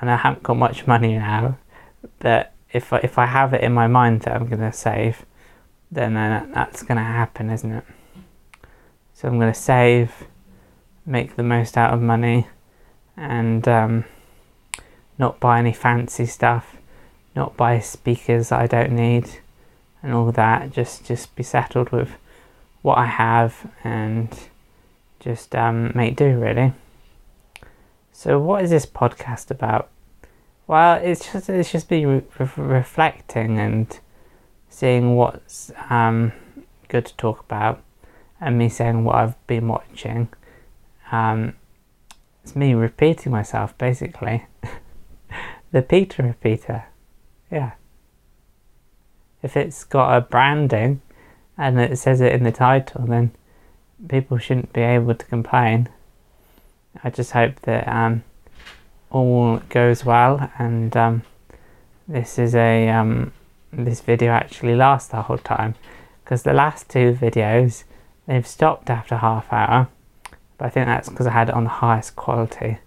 And 0.00 0.10
I 0.10 0.16
haven't 0.16 0.42
got 0.42 0.56
much 0.56 0.86
money 0.86 1.16
now, 1.16 1.58
but 2.20 2.52
if 2.72 2.92
I, 2.92 2.98
if 2.98 3.18
I 3.18 3.26
have 3.26 3.54
it 3.54 3.62
in 3.62 3.72
my 3.72 3.86
mind 3.86 4.22
that 4.22 4.34
I'm 4.34 4.46
going 4.46 4.60
to 4.60 4.72
save, 4.72 5.24
then 5.90 6.14
that's 6.52 6.82
going 6.82 6.98
to 6.98 7.04
happen, 7.04 7.50
isn't 7.50 7.72
it? 7.72 7.84
So 9.14 9.28
I'm 9.28 9.38
going 9.38 9.52
to 9.52 9.58
save, 9.58 10.12
make 11.04 11.36
the 11.36 11.42
most 11.42 11.76
out 11.76 11.92
of 11.92 12.00
money, 12.00 12.46
and 13.16 13.66
um, 13.66 14.04
not 15.18 15.40
buy 15.40 15.58
any 15.58 15.72
fancy 15.72 16.26
stuff, 16.26 16.76
not 17.34 17.56
buy 17.56 17.80
speakers 17.80 18.52
I 18.52 18.66
don't 18.66 18.92
need, 18.92 19.40
and 20.02 20.12
all 20.12 20.30
that. 20.32 20.70
Just 20.70 21.04
just 21.04 21.34
be 21.34 21.42
settled 21.42 21.90
with 21.90 22.10
what 22.82 22.98
I 22.98 23.06
have 23.06 23.70
and 23.82 24.28
just 25.20 25.54
um, 25.54 25.92
make 25.94 26.16
do 26.16 26.38
really. 26.38 26.72
So 28.12 28.38
what 28.38 28.62
is 28.62 28.70
this 28.70 28.86
podcast 28.86 29.50
about? 29.50 29.88
Well, 30.66 31.00
it's 31.02 31.32
just 31.32 31.48
it's 31.48 31.72
just 31.72 31.88
be 31.88 32.06
re- 32.06 32.22
reflecting 32.56 33.58
and 33.58 33.98
seeing 34.78 35.16
what's 35.16 35.72
um, 35.90 36.30
good 36.86 37.04
to 37.04 37.16
talk 37.16 37.40
about, 37.40 37.82
and 38.40 38.56
me 38.56 38.68
saying 38.68 39.02
what 39.02 39.16
I've 39.16 39.46
been 39.48 39.66
watching. 39.66 40.28
Um, 41.10 41.56
it's 42.44 42.54
me 42.54 42.74
repeating 42.74 43.32
myself 43.32 43.76
basically. 43.76 44.46
the 45.72 45.82
Peter 45.82 46.22
repeater, 46.22 46.84
yeah. 47.50 47.72
If 49.42 49.56
it's 49.56 49.82
got 49.82 50.16
a 50.16 50.20
branding 50.20 51.02
and 51.56 51.80
it 51.80 51.98
says 51.98 52.20
it 52.20 52.32
in 52.32 52.44
the 52.44 52.52
title, 52.52 53.04
then 53.04 53.32
people 54.08 54.38
shouldn't 54.38 54.72
be 54.72 54.82
able 54.82 55.16
to 55.16 55.26
complain. 55.26 55.88
I 57.02 57.10
just 57.10 57.32
hope 57.32 57.62
that 57.62 57.88
um, 57.88 58.22
all 59.10 59.56
goes 59.70 60.04
well 60.04 60.52
and 60.56 60.96
um, 60.96 61.22
this 62.06 62.38
is 62.38 62.54
a 62.54 62.88
um, 62.90 63.32
this 63.72 64.00
video 64.00 64.32
actually 64.32 64.74
lasts 64.74 65.10
the 65.10 65.22
whole 65.22 65.38
time 65.38 65.74
because 66.24 66.42
the 66.42 66.52
last 66.52 66.88
two 66.88 67.12
videos 67.12 67.84
they've 68.26 68.46
stopped 68.46 68.90
after 68.90 69.16
half 69.16 69.52
hour. 69.52 69.88
But 70.56 70.66
I 70.66 70.68
think 70.70 70.86
that's 70.86 71.08
because 71.08 71.26
I 71.26 71.32
had 71.32 71.48
it 71.48 71.54
on 71.54 71.64
the 71.64 71.70
highest 71.70 72.16
quality 72.16 72.78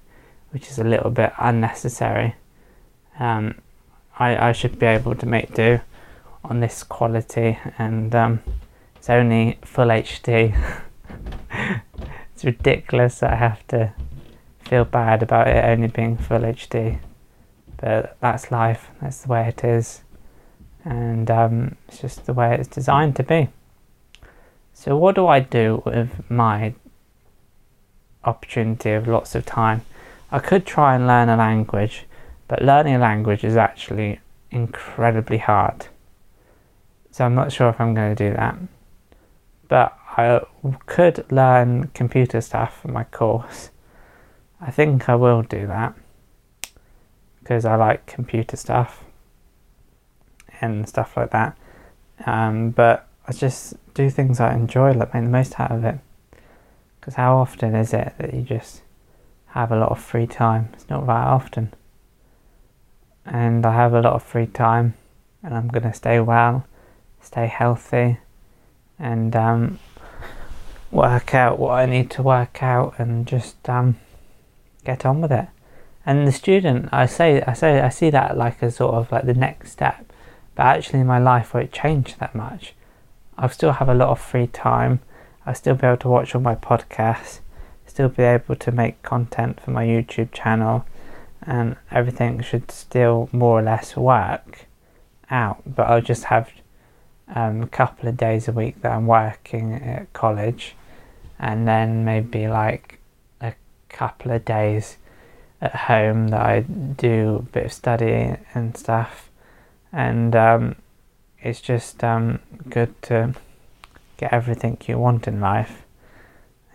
which 0.52 0.70
is 0.70 0.78
a 0.78 0.84
little 0.84 1.10
bit 1.10 1.32
unnecessary. 1.39 2.36
Um, 3.20 3.56
I, 4.20 4.50
I 4.50 4.52
should 4.52 4.78
be 4.78 4.86
able 4.86 5.15
to 5.15 5.26
make 5.26 5.54
do 5.54 5.80
on 6.44 6.60
this 6.60 6.84
quality 6.84 7.58
and 7.78 8.13
um, 8.13 8.41
it's 8.98 9.10
only 9.10 9.60
full 9.63 9.88
HD 9.88 10.54
it's 12.34 12.44
ridiculous 12.44 13.20
that 13.20 13.34
I 13.34 13.36
have 13.36 13.67
to 13.67 13.94
feel 14.65 14.86
bad 14.86 15.22
about 15.22 15.48
it 15.48 15.63
only 15.63 15.88
being 15.88 16.17
full 16.17 16.39
HD, 16.39 17.00
but 17.78 18.17
that's 18.20 18.52
life. 18.52 18.89
That's 19.02 19.22
the 19.22 19.28
way 19.28 19.48
it 19.48 19.63
is, 19.63 20.02
and 20.84 21.30
um, 21.30 21.76
it's 21.88 22.00
just 22.00 22.26
the 22.26 22.34
way 22.34 22.56
it's 22.56 22.67
designed 22.67 23.15
to 23.17 23.24
be. 23.24 23.50
So, 24.74 24.98
what 24.98 25.15
do 25.15 25.28
I 25.28 25.39
do 25.39 25.84
with 25.86 26.30
my 26.30 26.74
opportunity 28.24 28.91
of 28.91 29.08
lots 29.08 29.36
of 29.36 29.46
time? 29.46 29.82
I 30.32 30.39
could 30.39 30.65
try 30.65 30.96
and 30.96 31.08
learn 31.08 31.30
a 31.30 31.38
language, 31.38 32.06
but 32.48 32.62
learning 32.62 32.96
a 32.96 33.00
language 33.00 33.44
is 33.44 33.56
actually 33.56 34.20
incredibly 34.50 35.38
hard. 35.38 35.88
So, 37.12 37.26
I'm 37.26 37.36
not 37.36 37.52
sure 37.52 37.70
if 37.70 37.80
I'm 37.80 37.94
going 37.94 38.15
to 38.15 38.30
do 38.30 38.36
that. 38.36 38.58
But 39.67 39.98
I 40.17 40.41
could 40.86 41.32
learn 41.32 41.89
computer 41.94 42.41
stuff 42.41 42.82
for 42.82 42.89
my 42.89 43.04
course 43.06 43.70
I 44.63 44.70
think 44.70 45.10
I 45.10 45.15
will 45.15 45.41
do 45.41 45.65
that 45.65 45.96
because 47.39 47.65
I 47.65 47.76
like 47.76 48.06
computer 48.06 48.56
stuff 48.56 49.04
and 50.62 50.88
stuff 50.88 51.17
like 51.17 51.32
that. 51.32 51.58
Um, 52.26 52.69
but 52.69 53.08
I 53.28 53.34
just 53.34 53.74
do 53.93 54.10
things 54.10 54.39
I 54.39 54.54
enjoy, 54.54 54.93
like 54.93 55.13
make 55.13 55.24
the 55.24 55.30
most 55.30 55.60
out 55.60 55.71
of 55.71 55.84
it. 55.84 55.97
Because 57.00 57.15
how 57.15 57.38
often 57.38 57.76
is 57.76 57.93
it 57.93 58.13
that 58.19 58.34
you 58.34 58.41
just 58.41 58.82
have 59.47 59.71
a 59.71 59.78
lot 59.78 59.89
of 59.89 60.00
free 60.00 60.28
time? 60.28 60.69
It's 60.74 60.89
not 60.89 61.06
that 61.08 61.28
often. 61.28 61.74
And 63.26 63.65
I 63.65 63.74
have 63.74 63.93
a 63.93 64.02
lot 64.02 64.13
of 64.13 64.24
free 64.24 64.47
time, 64.47 64.93
and 65.43 65.54
I'm 65.54 65.67
going 65.67 65.84
to 65.84 65.93
stay 65.93 66.19
well, 66.19 66.65
stay 67.21 67.47
healthy, 67.47 68.19
and 69.00 69.36
um, 69.36 69.80
work 70.91 71.34
out 71.34 71.58
what 71.58 71.71
I 71.71 71.86
need 71.86 72.12
to 72.12 72.24
work 72.24 72.62
out, 72.62 72.95
and 72.97 73.26
just 73.28 73.67
um, 73.69 73.97
get 74.84 75.06
on 75.06 75.21
with 75.21 75.32
it. 75.32 75.47
And 76.06 76.28
the 76.28 76.32
student, 76.32 76.89
I 76.91 77.06
say, 77.06 77.41
I 77.43 77.54
say, 77.54 77.80
I 77.80 77.89
see 77.89 78.10
that 78.10 78.38
like 78.38 78.62
a 78.62 78.71
sort 78.71 78.95
of 78.95 79.12
like 79.12 79.26
the 79.26 79.36
next 79.36 79.71
step. 79.71 80.11
But 80.56 80.64
actually, 80.64 81.04
my 81.04 81.20
life, 81.20 81.54
won't 81.54 81.72
change 81.72 82.18
that 82.18 82.36
much, 82.36 82.74
I'll 83.38 83.50
still 83.50 83.72
have 83.74 83.90
a 83.90 83.96
lot 83.96 84.10
of 84.10 84.20
free 84.20 84.48
time. 84.48 85.00
I'll 85.46 85.56
still 85.56 85.74
be 85.74 85.88
able 85.88 85.98
to 85.98 86.10
watch 86.10 86.36
all 86.36 86.42
my 86.42 86.56
podcasts. 86.56 87.40
Still 87.88 88.10
be 88.10 88.24
able 88.24 88.56
to 88.56 88.72
make 88.72 89.02
content 89.02 89.60
for 89.60 89.72
my 89.72 89.84
YouTube 89.86 90.32
channel, 90.32 90.86
and 91.42 91.76
everything 91.90 92.42
should 92.42 92.70
still 92.70 93.30
more 93.32 93.60
or 93.60 93.64
less 93.64 93.98
work 93.98 94.68
out. 95.32 95.62
But 95.66 95.88
I'll 95.88 96.02
just 96.02 96.26
have 96.26 96.52
um, 97.34 97.64
a 97.64 97.68
couple 97.68 98.08
of 98.08 98.16
days 98.16 98.48
a 98.48 98.52
week 98.52 98.82
that 98.82 98.92
I'm 98.92 99.08
working 99.08 99.74
at 99.74 100.14
college, 100.14 100.76
and 101.40 101.68
then 101.68 102.06
maybe 102.06 102.48
like 102.48 103.00
a 103.42 103.56
couple 103.90 104.32
of 104.32 104.46
days 104.46 104.98
at 105.60 105.76
home 105.76 106.28
that 106.28 106.42
I 106.42 106.60
do 106.62 107.38
a 107.38 107.42
bit 107.42 107.66
of 107.66 107.74
study 107.74 108.38
and 108.54 108.78
stuff, 108.78 109.31
and 109.92 110.36
um, 110.36 110.76
it's 111.42 111.62
just 111.62 112.04
um, 112.04 112.40
good 112.70 113.00
to 113.04 113.34
get 114.18 114.32
everything 114.32 114.78
you 114.88 114.98
want 114.98 115.28
in 115.28 115.40
life 115.40 115.84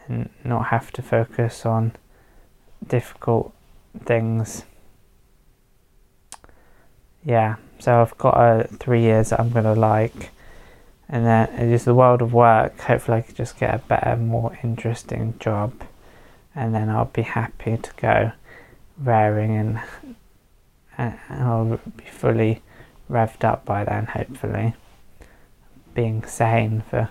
and 0.06 0.28
not 0.44 0.66
have 0.66 0.92
to 0.92 1.02
focus 1.02 1.64
on 1.64 1.92
difficult 2.86 3.52
things. 4.04 4.64
Yeah, 7.24 7.56
so 7.78 8.00
I've 8.00 8.16
got 8.18 8.34
uh, 8.34 8.64
three 8.78 9.02
years 9.02 9.30
that 9.30 9.40
I'm 9.40 9.50
gonna 9.50 9.74
like, 9.74 10.30
and 11.08 11.26
then 11.26 11.48
it's 11.54 11.70
just 11.70 11.84
the 11.84 11.94
world 11.94 12.22
of 12.22 12.32
work. 12.32 12.78
Hopefully, 12.80 13.18
I 13.18 13.20
can 13.22 13.34
just 13.34 13.58
get 13.58 13.74
a 13.74 13.78
better, 13.78 14.16
more 14.16 14.56
interesting 14.62 15.34
job, 15.40 15.72
and 16.54 16.74
then 16.74 16.88
I'll 16.88 17.06
be 17.06 17.22
happy 17.22 17.76
to 17.76 17.90
go 17.96 18.32
raring 18.98 19.56
and, 19.56 19.80
and 20.98 21.18
I'll 21.28 21.80
be 21.96 22.04
fully 22.04 22.62
revved 23.10 23.44
up 23.44 23.64
by 23.64 23.84
then. 23.84 24.06
Hopefully, 24.06 24.74
being 25.94 26.24
sane 26.24 26.82
for 26.88 27.10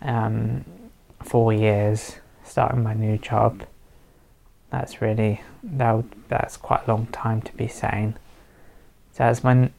um, 0.00 0.64
four 1.22 1.52
years, 1.52 2.16
starting 2.44 2.82
my 2.82 2.94
new 2.94 3.18
job. 3.18 3.64
That's 4.70 5.02
really 5.02 5.42
that 5.62 6.04
that's 6.28 6.56
quite 6.56 6.86
a 6.86 6.90
long 6.90 7.06
time 7.06 7.42
to 7.42 7.52
be 7.52 7.68
sane. 7.68 8.14
So 9.12 9.24
that's 9.24 9.44
my 9.44 9.52
n- 9.52 9.72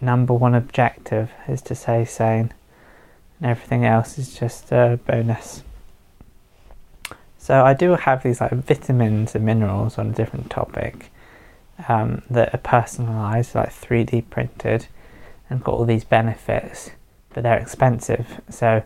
number 0.00 0.34
one 0.34 0.54
objective 0.54 1.30
is 1.48 1.62
to 1.62 1.74
stay 1.74 2.04
sane 2.04 2.52
and 3.40 3.50
everything 3.50 3.84
else 3.84 4.18
is 4.18 4.38
just 4.38 4.70
a 4.72 4.98
bonus. 5.06 5.62
So 7.38 7.64
I 7.64 7.72
do 7.72 7.92
have 7.92 8.22
these 8.22 8.40
like 8.40 8.52
vitamins 8.52 9.34
and 9.34 9.46
minerals 9.46 9.96
on 9.96 10.08
a 10.08 10.12
different 10.12 10.50
topic 10.50 11.10
um, 11.86 12.22
that 12.30 12.54
are 12.54 12.58
personalised, 12.58 13.54
like 13.54 13.70
3D 13.70 14.28
printed, 14.30 14.86
and 15.48 15.62
got 15.62 15.74
all 15.74 15.84
these 15.84 16.04
benefits, 16.04 16.90
but 17.30 17.42
they're 17.42 17.58
expensive. 17.58 18.40
So 18.50 18.82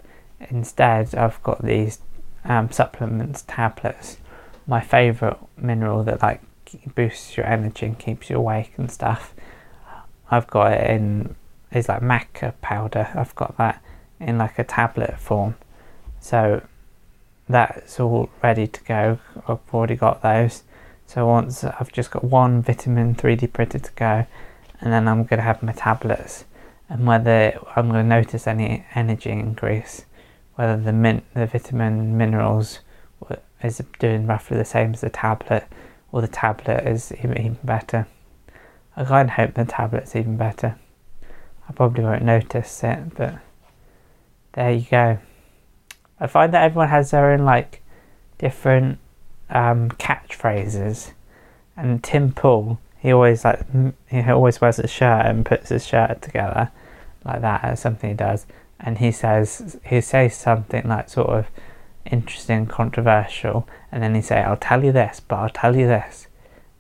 instead, 0.51 1.15
I've 1.15 1.43
got 1.43 1.65
these 1.65 2.01
um, 2.45 2.71
supplements, 2.71 3.45
tablets. 3.47 4.19
My 4.67 4.81
favourite 4.81 5.39
mineral 5.57 6.05
that 6.05 6.23
like 6.23 6.41
boosts 6.95 7.37
your 7.37 7.47
energy 7.47 7.87
and 7.87 7.99
keeps 7.99 8.31
you 8.31 8.37
awake 8.37 8.73
and 8.77 8.91
stuff. 8.91 9.35
I've 10.31 10.47
got 10.47 10.73
it 10.73 10.91
in 10.91 11.35
is 11.73 11.89
like 11.89 12.03
maca 12.03 12.55
powder. 12.61 13.09
I've 13.15 13.35
got 13.35 13.57
that 13.57 13.83
in 14.21 14.39
like 14.39 14.59
a 14.59 14.65
tablet 14.65 15.19
form. 15.19 15.57
So 16.21 16.63
that's 17.49 17.99
all 17.99 18.31
ready 18.43 18.67
to 18.67 18.85
go. 18.85 19.19
I've 19.49 19.59
already 19.73 19.97
got 19.97 20.23
those. 20.23 20.63
So 21.13 21.27
once 21.27 21.63
I've 21.63 21.93
just 21.93 22.11
got 22.11 22.25
one 22.25 22.63
vitamin 22.63 23.15
3D 23.15 23.53
printer 23.53 23.79
to 23.79 23.93
go, 23.93 24.27
and 24.81 24.91
then 24.91 25.07
I'm 25.07 25.25
going 25.25 25.41
to 25.41 25.45
have 25.45 25.63
my 25.63 25.73
tablets. 25.73 26.47
And 26.89 27.07
whether 27.07 27.61
I'm 27.77 27.91
going 27.91 28.05
to 28.05 28.09
notice 28.09 28.47
any 28.47 28.87
energy 28.95 29.29
increase, 29.29 30.07
whether 30.55 30.79
the 30.81 30.93
min- 30.95 31.21
the 31.35 31.45
vitamin 31.45 32.17
minerals 32.17 32.81
is 33.63 33.83
doing 33.99 34.27
roughly 34.27 34.57
the 34.57 34.65
same 34.65 34.95
as 34.95 35.03
the 35.03 35.11
tablet, 35.11 35.67
or 36.13 36.23
the 36.23 36.29
tablet 36.29 36.87
is 36.87 37.13
even, 37.13 37.37
even 37.37 37.59
better. 37.63 38.07
I 38.97 39.05
kind 39.05 39.29
of 39.29 39.35
hope 39.35 39.53
the 39.53 39.67
tablet's 39.67 40.17
even 40.17 40.39
better. 40.39 40.79
I 41.69 41.73
probably 41.73 42.05
won't 42.05 42.23
notice 42.23 42.83
it, 42.85 43.15
but 43.17 43.35
there 44.55 44.73
you 44.73 44.87
go. 44.91 45.19
I 46.19 46.27
find 46.27 46.55
that 46.55 46.65
everyone 46.65 46.89
has 46.89 47.11
their 47.11 47.33
own 47.33 47.45
like 47.45 47.83
different 48.39 48.99
um, 49.53 49.91
catchphrases, 49.91 51.13
and 51.77 52.03
Tim 52.03 52.33
Pool 52.33 52.81
he 52.99 53.11
always 53.13 53.45
like 53.45 53.67
he 54.09 54.23
always 54.31 54.61
wears 54.61 54.79
a 54.79 54.87
shirt 54.87 55.27
and 55.27 55.45
puts 55.45 55.71
his 55.71 55.85
shirt 55.85 56.23
together 56.23 56.71
like 57.25 57.41
that 57.41 57.65
as 57.65 57.81
something 57.81 58.11
he 58.11 58.17
does, 58.17 58.47
and 58.79 58.99
he 58.99 59.11
says 59.11 59.79
he 59.85 60.01
says 60.01 60.37
something 60.37 60.89
like 60.89 61.09
sort 61.09 61.31
of 61.31 61.47
interesting, 62.07 62.67
controversial, 62.67 63.69
and 63.91 64.03
then 64.03 64.15
he 64.15 64.23
say, 64.23 64.43
"I'll 64.43 64.57
tell 64.57 64.85
you 64.85 64.93
this, 64.93 65.21
but 65.21 65.37
I'll 65.37 65.49
tell 65.49 65.77
you 65.77 65.87
this: 65.87 66.29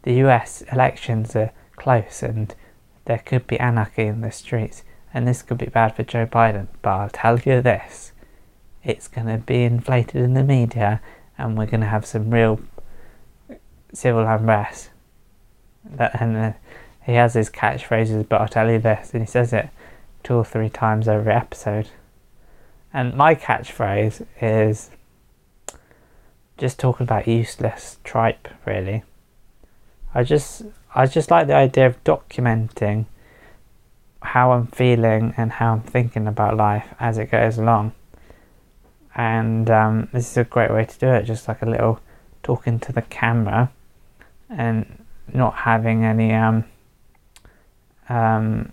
the 0.03 0.15
U.S. 0.15 0.63
elections 0.73 1.35
are 1.35 1.53
close, 1.77 2.23
and 2.23 2.55
there 3.05 3.19
could 3.19 3.47
be 3.47 3.59
anarchy 3.59 4.07
in 4.07 4.21
the 4.21 4.33
streets." 4.33 4.85
and 5.15 5.29
this 5.29 5.43
could 5.43 5.59
be 5.59 5.67
bad 5.67 5.95
for 5.95 6.03
Joe 6.03 6.27
Biden, 6.27 6.69
but 6.81 6.91
I'll 6.91 7.11
tell 7.11 7.39
you 7.39 7.61
this 7.61 8.13
it's 8.83 9.09
going 9.09 9.27
to 9.27 9.39
be 9.39 9.63
inflated 9.63 10.23
in 10.23 10.35
the 10.35 10.43
media 10.43 11.01
and 11.43 11.59
we're 11.59 11.67
going 11.67 11.81
to 11.81 11.87
have 11.87 12.07
some 12.07 12.31
real 12.31 12.61
civil 13.93 14.27
unrest. 14.27 14.91
And 15.99 16.37
uh, 16.37 16.53
he 17.05 17.13
has 17.15 17.35
his 17.35 17.51
catchphrases, 17.51 18.29
but 18.29 18.41
I'll 18.41 18.49
tell 18.49 18.71
you 18.71 18.79
this, 18.79 19.13
and 19.13 19.23
he 19.23 19.27
says 19.27 19.53
it 19.53 19.69
two 20.23 20.35
or 20.35 20.45
three 20.45 20.69
times 20.69 21.09
every 21.09 21.33
episode. 21.33 21.89
And 22.95 23.15
my 23.15 23.35
catchphrase 23.35 24.25
is 24.41 24.91
just 26.59 26.79
talking 26.79 27.05
about 27.05 27.27
useless 27.27 27.99
tripe, 28.05 28.49
really. 28.65 29.03
I 30.15 30.23
just 30.23 30.63
I 30.95 31.07
just 31.07 31.31
like 31.31 31.47
the 31.47 31.55
idea 31.55 31.87
of 31.87 32.05
documenting 32.05 33.07
how 34.21 34.53
I'm 34.53 34.67
feeling 34.69 35.35
and 35.37 35.53
how 35.53 35.73
I'm 35.73 35.81
thinking 35.81 36.29
about 36.29 36.57
life 36.57 36.87
as 37.01 37.19
it 37.19 37.31
goes 37.31 37.59
along. 37.59 37.93
And 39.15 39.69
um, 39.71 40.09
this 40.13 40.31
is 40.31 40.37
a 40.37 40.45
great 40.45 40.71
way 40.71 40.85
to 40.85 40.99
do 40.99 41.09
it, 41.09 41.25
just 41.25 41.49
like 41.49 41.63
a 41.63 41.67
little 41.67 42.01
talking 42.43 42.79
to 42.81 42.93
the 42.93 43.03
camera 43.03 43.71
and 44.49 45.05
not 45.33 45.55
having 45.55 46.05
any 46.05 46.33
um, 46.33 46.65
um, 48.09 48.73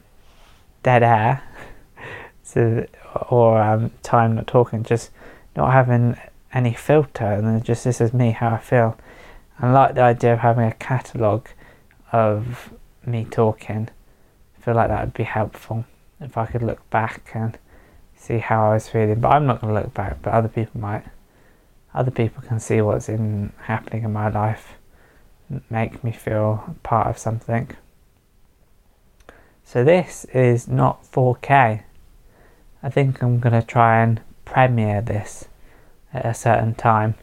dead 0.83 1.03
air. 1.03 1.43
So, 2.41 2.87
or 3.29 3.61
um, 3.61 3.91
time 4.01 4.33
not 4.33 4.47
talking, 4.47 4.81
just 4.81 5.11
not 5.55 5.71
having 5.71 6.17
any 6.51 6.73
filter, 6.73 7.25
and 7.25 7.63
just 7.63 7.83
this 7.83 8.01
is 8.01 8.11
me, 8.11 8.31
how 8.31 8.55
I 8.55 8.57
feel. 8.57 8.97
I 9.59 9.71
like 9.71 9.93
the 9.93 10.01
idea 10.01 10.33
of 10.33 10.39
having 10.39 10.65
a 10.65 10.73
catalogue 10.73 11.49
of 12.11 12.73
me 13.05 13.25
talking. 13.25 13.89
I 14.57 14.61
feel 14.61 14.73
like 14.73 14.87
that 14.87 15.05
would 15.05 15.13
be 15.13 15.25
helpful 15.25 15.85
if 16.19 16.37
I 16.37 16.47
could 16.47 16.63
look 16.63 16.89
back 16.89 17.29
and 17.35 17.57
see 18.19 18.39
how 18.39 18.69
I 18.69 18.73
was 18.75 18.87
feeling. 18.87 19.19
But 19.19 19.29
I'm 19.29 19.47
not 19.47 19.61
going 19.61 19.73
to 19.73 19.79
look 19.79 19.93
back, 19.93 20.21
but 20.21 20.33
other 20.33 20.49
people 20.49 20.79
might. 20.79 21.05
Other 21.93 22.11
people 22.11 22.43
can 22.43 22.59
see 22.59 22.81
what's 22.81 23.09
in 23.09 23.51
happening 23.63 24.03
in 24.03 24.13
my 24.13 24.29
life, 24.29 24.73
make 25.69 26.03
me 26.03 26.11
feel 26.11 26.75
part 26.83 27.07
of 27.07 27.17
something. 27.17 27.71
So 29.63 29.83
this 29.83 30.25
is 30.25 30.67
not 30.67 31.03
4K. 31.11 31.83
I 32.83 32.89
think 32.89 33.23
I'm 33.23 33.39
going 33.39 33.59
to 33.59 33.65
try 33.65 34.03
and 34.03 34.21
premiere 34.45 35.01
this 35.01 35.47
at 36.13 36.25
a 36.25 36.33
certain 36.33 36.75
time, 36.75 37.15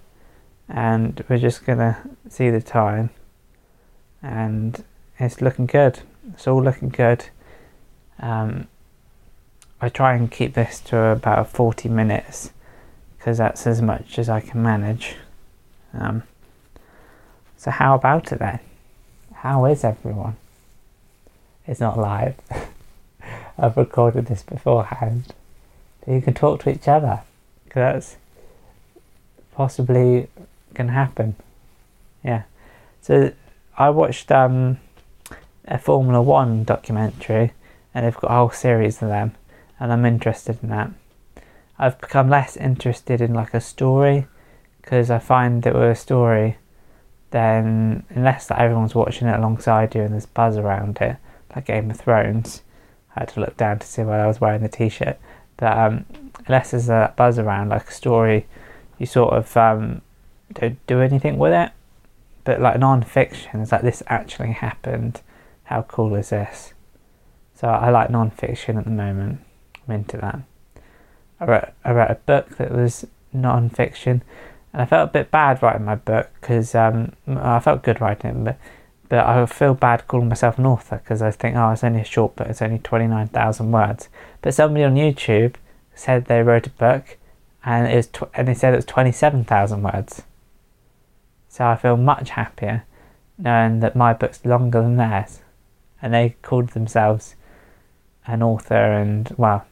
and 0.68 1.24
we're 1.28 1.38
just 1.38 1.64
going 1.64 1.78
to 1.78 1.96
see 2.28 2.50
the 2.50 2.60
time, 2.60 3.10
and 4.22 4.84
it's 5.18 5.40
looking 5.40 5.66
good. 5.66 6.00
It's 6.32 6.46
all 6.46 6.62
looking 6.62 6.88
good. 6.88 7.26
Um, 8.18 8.66
I 9.80 9.88
try 9.88 10.14
and 10.14 10.30
keep 10.30 10.54
this 10.54 10.80
to 10.82 10.98
about 10.98 11.50
40 11.50 11.88
minutes 11.88 12.50
because 13.18 13.38
that's 13.38 13.66
as 13.66 13.82
much 13.82 14.18
as 14.18 14.28
I 14.28 14.40
can 14.40 14.62
manage. 14.62 15.16
Um, 15.92 16.22
so, 17.56 17.70
how 17.70 17.94
about 17.94 18.32
it 18.32 18.38
then? 18.38 18.60
How 19.34 19.64
is 19.66 19.84
everyone? 19.84 20.36
It's 21.66 21.80
not 21.80 21.98
live. 21.98 22.36
I've 23.58 23.76
recorded 23.76 24.26
this 24.26 24.42
beforehand. 24.42 25.34
You 26.06 26.20
can 26.20 26.34
talk 26.34 26.62
to 26.62 26.70
each 26.70 26.86
other 26.86 27.22
because 27.64 27.80
that's 27.80 28.16
possibly 29.52 30.28
can 30.74 30.88
happen. 30.88 31.34
Yeah. 32.22 32.42
So, 33.02 33.32
I 33.76 33.90
watched 33.90 34.30
um, 34.30 34.78
a 35.66 35.78
Formula 35.78 36.22
One 36.22 36.64
documentary 36.64 37.52
and 37.92 38.06
they've 38.06 38.16
got 38.16 38.30
a 38.30 38.34
whole 38.34 38.50
series 38.50 39.02
of 39.02 39.08
them, 39.08 39.34
and 39.78 39.92
I'm 39.92 40.04
interested 40.04 40.58
in 40.62 40.70
that. 40.70 40.90
I've 41.78 42.00
become 42.00 42.30
less 42.30 42.56
interested 42.56 43.20
in 43.20 43.34
like 43.34 43.54
a 43.54 43.60
story 43.60 44.26
because 44.80 45.10
I 45.10 45.18
find 45.18 45.62
that 45.64 45.74
with 45.74 45.90
a 45.90 45.94
story, 45.94 46.56
then 47.30 48.04
unless 48.10 48.46
that 48.46 48.58
everyone's 48.58 48.94
watching 48.94 49.28
it 49.28 49.36
alongside 49.36 49.94
you 49.94 50.02
and 50.02 50.12
there's 50.12 50.26
buzz 50.26 50.56
around 50.56 50.98
it, 51.00 51.16
like 51.54 51.66
Game 51.66 51.90
of 51.90 51.98
Thrones, 51.98 52.62
I 53.14 53.20
had 53.20 53.28
to 53.30 53.40
look 53.40 53.56
down 53.56 53.78
to 53.80 53.86
see 53.86 54.02
why 54.02 54.20
I 54.20 54.26
was 54.26 54.40
wearing 54.40 54.62
the 54.62 54.68
t-shirt. 54.68 55.18
But 55.56 55.76
um, 55.76 56.04
unless 56.46 56.70
there's 56.70 56.88
a 56.88 57.12
buzz 57.16 57.38
around, 57.38 57.70
like 57.70 57.88
a 57.88 57.92
story, 57.92 58.46
you 58.98 59.06
sort 59.06 59.34
of 59.34 59.56
um, 59.56 60.02
don't 60.52 60.84
do 60.86 61.00
anything 61.00 61.38
with 61.38 61.52
it. 61.52 61.72
But 62.44 62.60
like 62.60 62.78
non-fiction, 62.78 63.60
it's 63.60 63.72
like 63.72 63.82
this 63.82 64.02
actually 64.06 64.52
happened. 64.52 65.20
How 65.64 65.82
cool 65.82 66.14
is 66.14 66.30
this? 66.30 66.74
So 67.54 67.68
I 67.68 67.90
like 67.90 68.10
non-fiction 68.10 68.78
at 68.78 68.84
the 68.84 68.90
moment. 68.90 69.40
Into 69.88 70.16
that. 70.18 70.40
I 71.38 71.44
wrote, 71.44 71.68
I 71.84 71.92
wrote 71.92 72.10
a 72.10 72.14
book 72.14 72.56
that 72.56 72.72
was 72.72 73.06
non-fiction, 73.32 74.22
and 74.72 74.82
I 74.82 74.86
felt 74.86 75.10
a 75.10 75.12
bit 75.12 75.30
bad 75.30 75.62
writing 75.62 75.84
my 75.84 75.94
book 75.94 76.30
because 76.40 76.74
um, 76.74 77.12
I 77.26 77.60
felt 77.60 77.82
good 77.82 78.00
writing 78.00 78.30
it, 78.30 78.44
but 78.44 78.58
but 79.08 79.20
I 79.20 79.46
feel 79.46 79.74
bad 79.74 80.08
calling 80.08 80.28
myself 80.28 80.58
an 80.58 80.66
author 80.66 80.96
because 80.96 81.22
I 81.22 81.30
think, 81.30 81.56
oh, 81.56 81.70
it's 81.70 81.84
only 81.84 82.00
a 82.00 82.04
short 82.04 82.36
book, 82.36 82.48
it's 82.48 82.62
only 82.62 82.78
29,000 82.78 83.70
words. 83.70 84.08
But 84.42 84.54
somebody 84.54 84.84
on 84.84 84.94
YouTube 84.94 85.54
said 85.94 86.24
they 86.24 86.42
wrote 86.42 86.66
a 86.66 86.70
book 86.70 87.16
and 87.64 87.86
it 87.86 87.96
was 87.96 88.06
tw- 88.08 88.30
and 88.34 88.48
they 88.48 88.54
said 88.54 88.72
it 88.72 88.78
was 88.78 88.84
27,000 88.84 89.82
words. 89.82 90.22
So 91.48 91.66
I 91.66 91.76
feel 91.76 91.96
much 91.96 92.30
happier 92.30 92.84
knowing 93.38 93.80
that 93.80 93.94
my 93.96 94.12
book's 94.12 94.44
longer 94.44 94.82
than 94.82 94.96
theirs. 94.96 95.40
And 96.02 96.12
they 96.12 96.36
called 96.42 96.70
themselves 96.70 97.34
an 98.26 98.42
author 98.42 98.74
and 98.74 99.32
well 99.36 99.66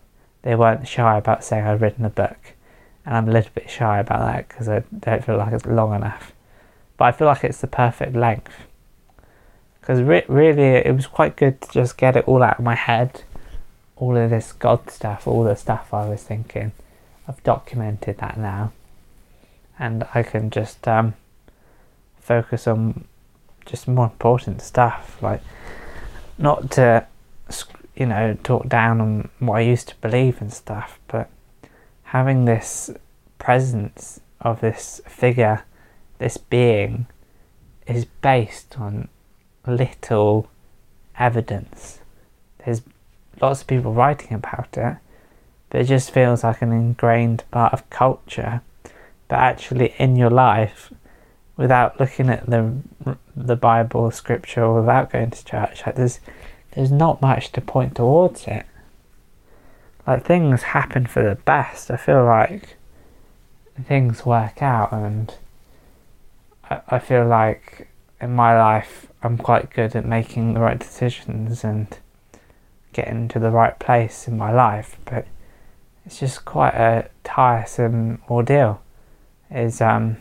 they 0.45 0.55
weren't 0.55 0.87
shy 0.87 1.17
about 1.17 1.43
saying 1.43 1.65
I'd 1.65 1.81
written 1.81 2.05
a 2.05 2.11
book. 2.11 2.37
And 3.07 3.17
I'm 3.17 3.29
a 3.29 3.33
little 3.33 3.51
bit 3.55 3.69
shy 3.69 3.99
about 3.99 4.21
that 4.21 4.49
because 4.49 4.69
I 4.69 4.85
don't 4.99 5.25
feel 5.25 5.39
like 5.39 5.53
it's 5.55 5.65
long 5.67 5.95
enough. 5.95 6.33
But 6.99 7.07
I 7.07 7.13
feel 7.13 7.27
like 7.27 7.45
it's 7.45 7.61
the 7.63 7.67
perfect 7.67 8.15
length. 8.15 8.53
Because 9.81 10.03
re- 10.03 10.25
really, 10.29 10.63
it 10.63 10.95
was 10.95 11.07
quite 11.07 11.37
good 11.37 11.63
to 11.63 11.73
just 11.73 11.97
get 11.97 12.15
it 12.15 12.29
all 12.29 12.43
out 12.43 12.59
of 12.59 12.65
my 12.65 12.75
head. 12.75 13.23
All 13.97 14.17
of 14.17 14.31
this 14.31 14.53
God 14.53 14.91
stuff, 14.91 15.27
all 15.27 15.45
the 15.45 15.57
stuff 15.57 15.95
I 15.95 16.09
was 16.09 16.23
thinking. 16.23 16.73
I've 17.27 17.43
documented 17.43 18.19
that 18.19 18.39
now. 18.39 18.73
And 19.79 20.07
I 20.15 20.23
can 20.23 20.51
just 20.51 20.87
um, 20.87 21.15
focus 22.21 22.67
on 22.67 23.05
just 23.65 23.89
more 23.89 24.05
important 24.05 24.61
stuff. 24.61 25.17
Like, 25.23 25.41
not 26.37 26.71
to 26.73 27.07
you 27.97 28.07
know, 28.07 28.37
talk 28.43 28.69
down 28.69 29.01
on 29.01 29.29
what 29.39 29.57
I 29.57 29.61
used 29.61 29.89
to 29.89 29.97
believe 29.97 30.41
and 30.41 30.53
stuff, 30.53 30.99
but 31.09 31.31
having 32.05 32.45
this 32.45 32.91
presence 33.39 34.21
of 34.41 34.61
this 34.61 35.01
figure, 35.07 35.65
this 36.19 36.37
being, 36.37 37.07
is 37.87 38.05
based 38.05 38.79
on 38.79 39.09
little 39.67 40.49
evidence. 41.19 42.01
There's 42.65 42.83
lots 43.41 43.63
of 43.63 43.67
people 43.67 43.93
writing 43.93 44.33
about 44.35 44.77
it, 44.77 44.97
but 45.71 45.81
it 45.81 45.85
just 45.85 46.11
feels 46.11 46.45
like 46.45 46.63
an 46.63 46.73
ingrained 46.73 47.45
part 47.51 47.73
of 47.73 47.89
culture. 47.91 48.63
But 49.29 49.39
actually, 49.39 49.95
in 49.99 50.17
your 50.17 50.31
life, 50.31 50.93
without 51.57 51.99
looking 52.01 52.29
at 52.29 52.47
the 52.47 52.75
the 53.37 53.57
Bible, 53.57 54.11
Scripture, 54.11 54.73
without 54.73 55.11
going 55.11 55.31
to 55.31 55.45
church, 55.45 55.83
like 55.87 55.97
there's 55.97 56.21
there's 56.75 56.93
not 56.93 57.23
much 57.23 57.53
to 57.53 57.61
point 57.61 57.95
towards 57.97 58.47
it. 58.47 58.67
Like 60.07 60.25
things 60.25 60.63
happen 60.63 61.07
for 61.07 61.23
the 61.23 61.37
best. 61.37 61.91
I 61.91 61.97
feel 61.97 62.25
like 62.25 62.77
things 63.87 64.27
work 64.27 64.61
out, 64.61 64.93
and 64.93 65.35
I, 66.69 66.81
I 66.89 66.99
feel 66.99 67.27
like 67.27 67.89
in 68.21 68.35
my 68.35 68.59
life 68.59 69.07
I'm 69.23 69.39
quite 69.39 69.71
good 69.71 69.97
at 69.97 70.05
making 70.05 70.55
the 70.55 70.61
right 70.61 70.79
decisions 70.79 71.65
and 71.65 71.87
getting 72.93 73.29
to 73.29 73.39
the 73.39 73.51
right 73.51 73.79
place 73.79 74.29
in 74.29 74.37
my 74.37 74.53
life. 74.53 74.97
But 75.05 75.27
it's 76.05 76.19
just 76.19 76.45
quite 76.45 76.75
a 76.75 77.09
tiresome 77.23 78.21
ordeal. 78.29 78.83
Is 79.51 79.81
um 79.81 80.17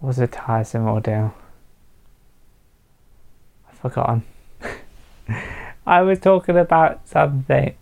was 0.00 0.18
a 0.18 0.26
tiresome 0.26 0.86
ordeal 0.86 1.34
forgotten. 3.80 4.24
I 5.86 6.02
was 6.02 6.20
talking 6.20 6.56
about 6.56 7.08
something. 7.08 7.74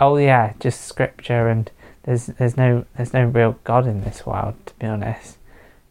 Oh 0.00 0.16
yeah, 0.16 0.54
just 0.58 0.82
scripture 0.82 1.48
and 1.48 1.70
there's 2.02 2.26
there's 2.26 2.56
no 2.56 2.84
there's 2.96 3.12
no 3.12 3.24
real 3.24 3.58
God 3.64 3.86
in 3.86 4.02
this 4.02 4.26
world 4.26 4.54
to 4.66 4.74
be 4.74 4.86
honest. 4.86 5.38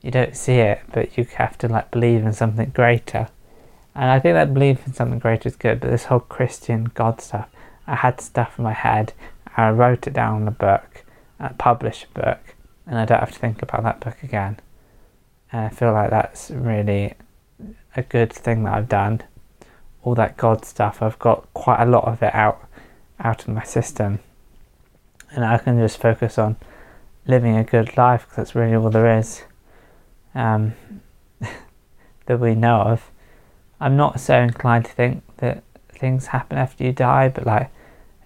You 0.01 0.11
don't 0.11 0.35
see 0.35 0.55
it, 0.55 0.81
but 0.91 1.17
you 1.17 1.25
have 1.37 1.57
to 1.59 1.67
like 1.67 1.89
believe 1.89 2.25
in 2.25 2.33
something 2.33 2.69
greater. 2.69 3.29
And 3.95 4.05
I 4.05 4.19
think 4.19 4.33
that 4.33 4.53
belief 4.53 4.85
in 4.85 4.93
something 4.93 5.19
greater 5.19 5.47
is 5.47 5.55
good, 5.55 5.79
but 5.79 5.91
this 5.91 6.05
whole 6.05 6.19
Christian 6.19 6.91
God 6.93 7.21
stuff, 7.21 7.47
I 7.87 7.95
had 7.95 8.19
stuff 8.19 8.57
in 8.57 8.63
my 8.63 8.73
head, 8.73 9.13
I 9.55 9.69
wrote 9.69 10.07
it 10.07 10.13
down 10.13 10.41
in 10.41 10.47
a 10.47 10.51
book, 10.51 11.05
I 11.39 11.49
published 11.49 12.05
a 12.05 12.19
book, 12.19 12.55
and 12.87 12.97
I 12.97 13.05
don't 13.05 13.19
have 13.19 13.31
to 13.31 13.39
think 13.39 13.61
about 13.61 13.83
that 13.83 13.99
book 13.99 14.23
again. 14.23 14.59
I 15.53 15.69
feel 15.69 15.93
like 15.93 16.09
that's 16.09 16.49
really 16.49 17.13
a 17.95 18.01
good 18.01 18.33
thing 18.33 18.63
that 18.63 18.73
I've 18.73 18.89
done. 18.89 19.21
All 20.03 20.15
that 20.15 20.35
God 20.35 20.65
stuff, 20.65 21.01
I've 21.01 21.19
got 21.19 21.47
quite 21.53 21.81
a 21.81 21.85
lot 21.85 22.05
of 22.05 22.21
it 22.23 22.33
out 22.33 22.67
out 23.19 23.43
of 23.43 23.49
my 23.49 23.63
system, 23.63 24.19
and 25.31 25.45
I 25.45 25.57
can 25.59 25.77
just 25.77 25.99
focus 25.99 26.37
on 26.37 26.57
living 27.25 27.55
a 27.55 27.63
good 27.63 27.95
life 27.95 28.23
because 28.23 28.35
that's 28.35 28.55
really 28.55 28.75
all 28.75 28.89
there 28.89 29.17
is 29.17 29.43
um, 30.35 30.73
that 32.25 32.39
we 32.39 32.55
know 32.55 32.81
of. 32.81 33.11
I'm 33.79 33.95
not 33.95 34.19
so 34.19 34.39
inclined 34.39 34.85
to 34.85 34.91
think 34.91 35.23
that 35.37 35.63
things 35.89 36.27
happen 36.27 36.57
after 36.57 36.83
you 36.83 36.91
die, 36.91 37.29
but 37.29 37.45
like 37.45 37.69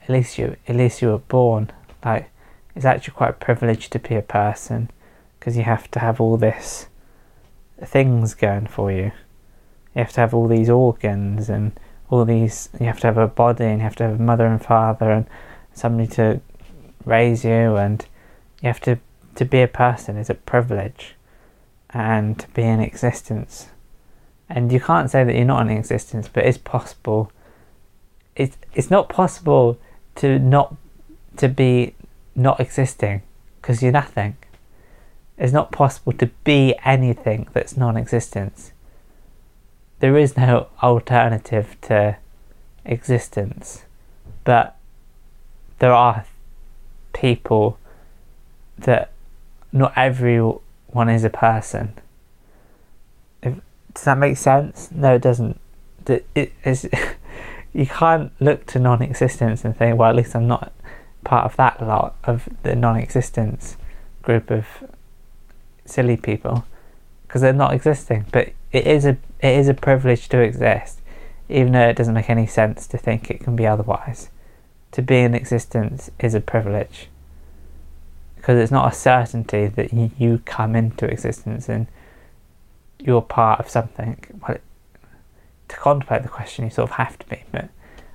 at 0.04 0.10
least 0.10 0.38
you 0.38 0.56
at 0.68 0.76
least 0.76 1.02
you 1.02 1.10
were 1.10 1.18
born. 1.18 1.72
Like 2.04 2.30
it's 2.74 2.86
actually 2.86 3.16
quite 3.16 3.32
a 3.32 3.34
privilege 3.34 3.90
to 3.90 4.00
be 4.00 4.16
a 4.16 4.22
person 4.22 4.90
because 5.40 5.58
you 5.58 5.63
have 5.63 5.92
to 5.92 6.00
have 6.00 6.22
all 6.22 6.38
this 6.38 6.88
things 7.84 8.34
going 8.34 8.68
for 8.68 8.92
you. 8.92 9.12
You 9.96 10.04
have 10.04 10.13
to 10.13 10.22
have 10.22 10.34
all 10.34 10.48
these 10.48 10.70
organs 10.70 11.50
and 11.50 11.78
all 12.10 12.26
these. 12.26 12.70
You 12.80 12.86
have 12.88 13.00
to 13.02 13.08
have 13.08 13.18
a 13.18 13.28
body 13.28 13.66
and 13.66 13.80
you 13.80 13.84
have 13.84 13.96
to 13.98 14.04
have 14.04 14.20
a 14.20 14.24
mother 14.24 14.46
and 14.46 14.63
father 14.63 15.12
and 15.12 15.26
somebody 15.74 16.08
to 16.08 16.42
raise 17.06 17.44
you 17.46 17.76
and 17.78 18.06
you 18.62 18.68
have 18.68 18.82
to 18.82 19.00
to 19.36 19.46
be 19.46 19.62
a 19.62 19.68
person 19.68 20.18
is 20.18 20.30
a 20.30 20.34
privilege 20.34 21.16
and 21.92 22.40
to 22.40 22.48
be 22.50 22.63
in 22.63 22.80
existence. 22.80 23.68
And 24.50 24.72
you 24.72 24.80
can't 24.80 25.10
say 25.10 25.24
that 25.24 25.36
you're 25.36 25.46
not 25.46 25.62
in 25.62 25.78
existence, 25.78 26.28
but 26.28 26.46
it's 26.46 26.58
possible. 26.58 27.32
It's 28.36 28.58
it's 28.74 28.90
not 28.90 29.10
possible 29.10 29.80
to 30.16 30.40
not 30.40 30.76
to 31.38 31.48
be 31.48 31.96
not 32.36 32.60
existing 32.60 33.22
because 33.62 33.84
you're 33.84 33.92
nothing. 33.92 34.38
It's 35.38 35.54
not 35.54 35.71
possible 35.71 36.13
to 36.13 36.28
be 36.43 36.76
anything 36.84 37.47
that's 37.54 37.78
non 37.78 37.95
existence. 37.95 38.71
There 40.00 40.17
is 40.17 40.36
no 40.36 40.67
alternative 40.82 41.76
to 41.82 42.17
existence, 42.86 43.84
but 44.43 44.76
there 45.80 45.93
are 45.93 46.26
people 47.13 47.78
that 48.78 49.12
not 49.71 49.93
everyone 49.95 51.10
is 51.10 51.23
a 51.23 51.30
person. 51.30 51.93
If, 53.43 53.56
does 53.93 54.04
that 54.06 54.17
make 54.17 54.38
sense? 54.38 54.89
No, 54.91 55.15
it 55.15 55.21
doesn't. 55.21 55.60
It 56.08 56.54
is. 56.63 56.89
you 57.73 57.86
can't 57.86 58.32
look 58.39 58.65
to 58.67 58.80
non-existence 58.80 59.63
and 59.63 59.76
think, 59.78 60.00
well, 60.00 60.10
at 60.10 60.15
least 60.15 60.36
I'm 60.36 60.47
not 60.47 60.71
part 61.23 61.45
of 61.45 61.56
that 61.58 61.86
lot 61.86 62.15
of 62.23 62.50
the 62.63 62.76
non-existence 62.76 63.78
group 64.23 64.50
of 64.50 64.65
silly 65.89 66.17
people 66.17 66.65
because 67.28 67.41
they're 67.41 67.54
not 67.54 67.73
existing. 67.73 68.26
But 68.32 68.54
it 68.71 68.88
is 68.88 69.06
a 69.06 69.17
it 69.39 69.58
is 69.60 69.67
a 69.67 69.73
privilege 69.73 70.30
to 70.30 70.39
exist, 70.39 71.02
even 71.50 71.73
though 71.73 71.89
it 71.89 71.95
doesn't 71.95 72.13
make 72.13 72.30
any 72.30 72.47
sense 72.47 72.88
to 72.88 72.97
think 72.97 73.30
it 73.30 73.41
can 73.41 73.56
be 73.56 73.67
otherwise. 73.67 74.30
To 74.93 75.02
be 75.02 75.17
in 75.19 75.36
existence 75.36 76.10
is 76.19 76.34
a 76.34 76.39
privilege 76.39 77.10
because 78.36 78.58
it's 78.58 78.71
not 78.71 78.91
a 78.91 78.95
certainty 78.95 79.67
that 79.67 79.91
you, 79.91 80.41
come 80.45 80.73
into 80.76 81.06
existence 81.06 81.67
and 81.67 81.88
you're 82.97 83.21
part 83.21 83.60
of 83.60 83.69
something. 83.69 84.23
Well, 84.41 84.56
it, 84.56 84.62
to 85.67 85.76
contemplate 85.76 86.23
the 86.23 86.30
question, 86.30 86.63
you 86.63 86.71
sort 86.71 86.89
of 86.89 86.95
have 86.95 87.19
to 87.19 87.28
be, 87.28 87.43
but 87.52 87.67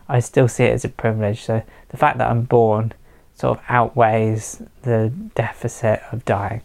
I 0.08 0.20
still 0.20 0.48
see 0.48 0.64
it 0.64 0.72
as 0.72 0.86
a 0.86 0.88
privilege. 0.88 1.42
So 1.42 1.62
the 1.90 1.96
fact 1.98 2.16
that 2.16 2.30
I'm 2.30 2.44
born 2.44 2.94
sort 3.34 3.58
of 3.58 3.64
outweighs 3.68 4.62
the 4.82 5.12
deficit 5.34 6.02
of 6.10 6.24
dying 6.24 6.62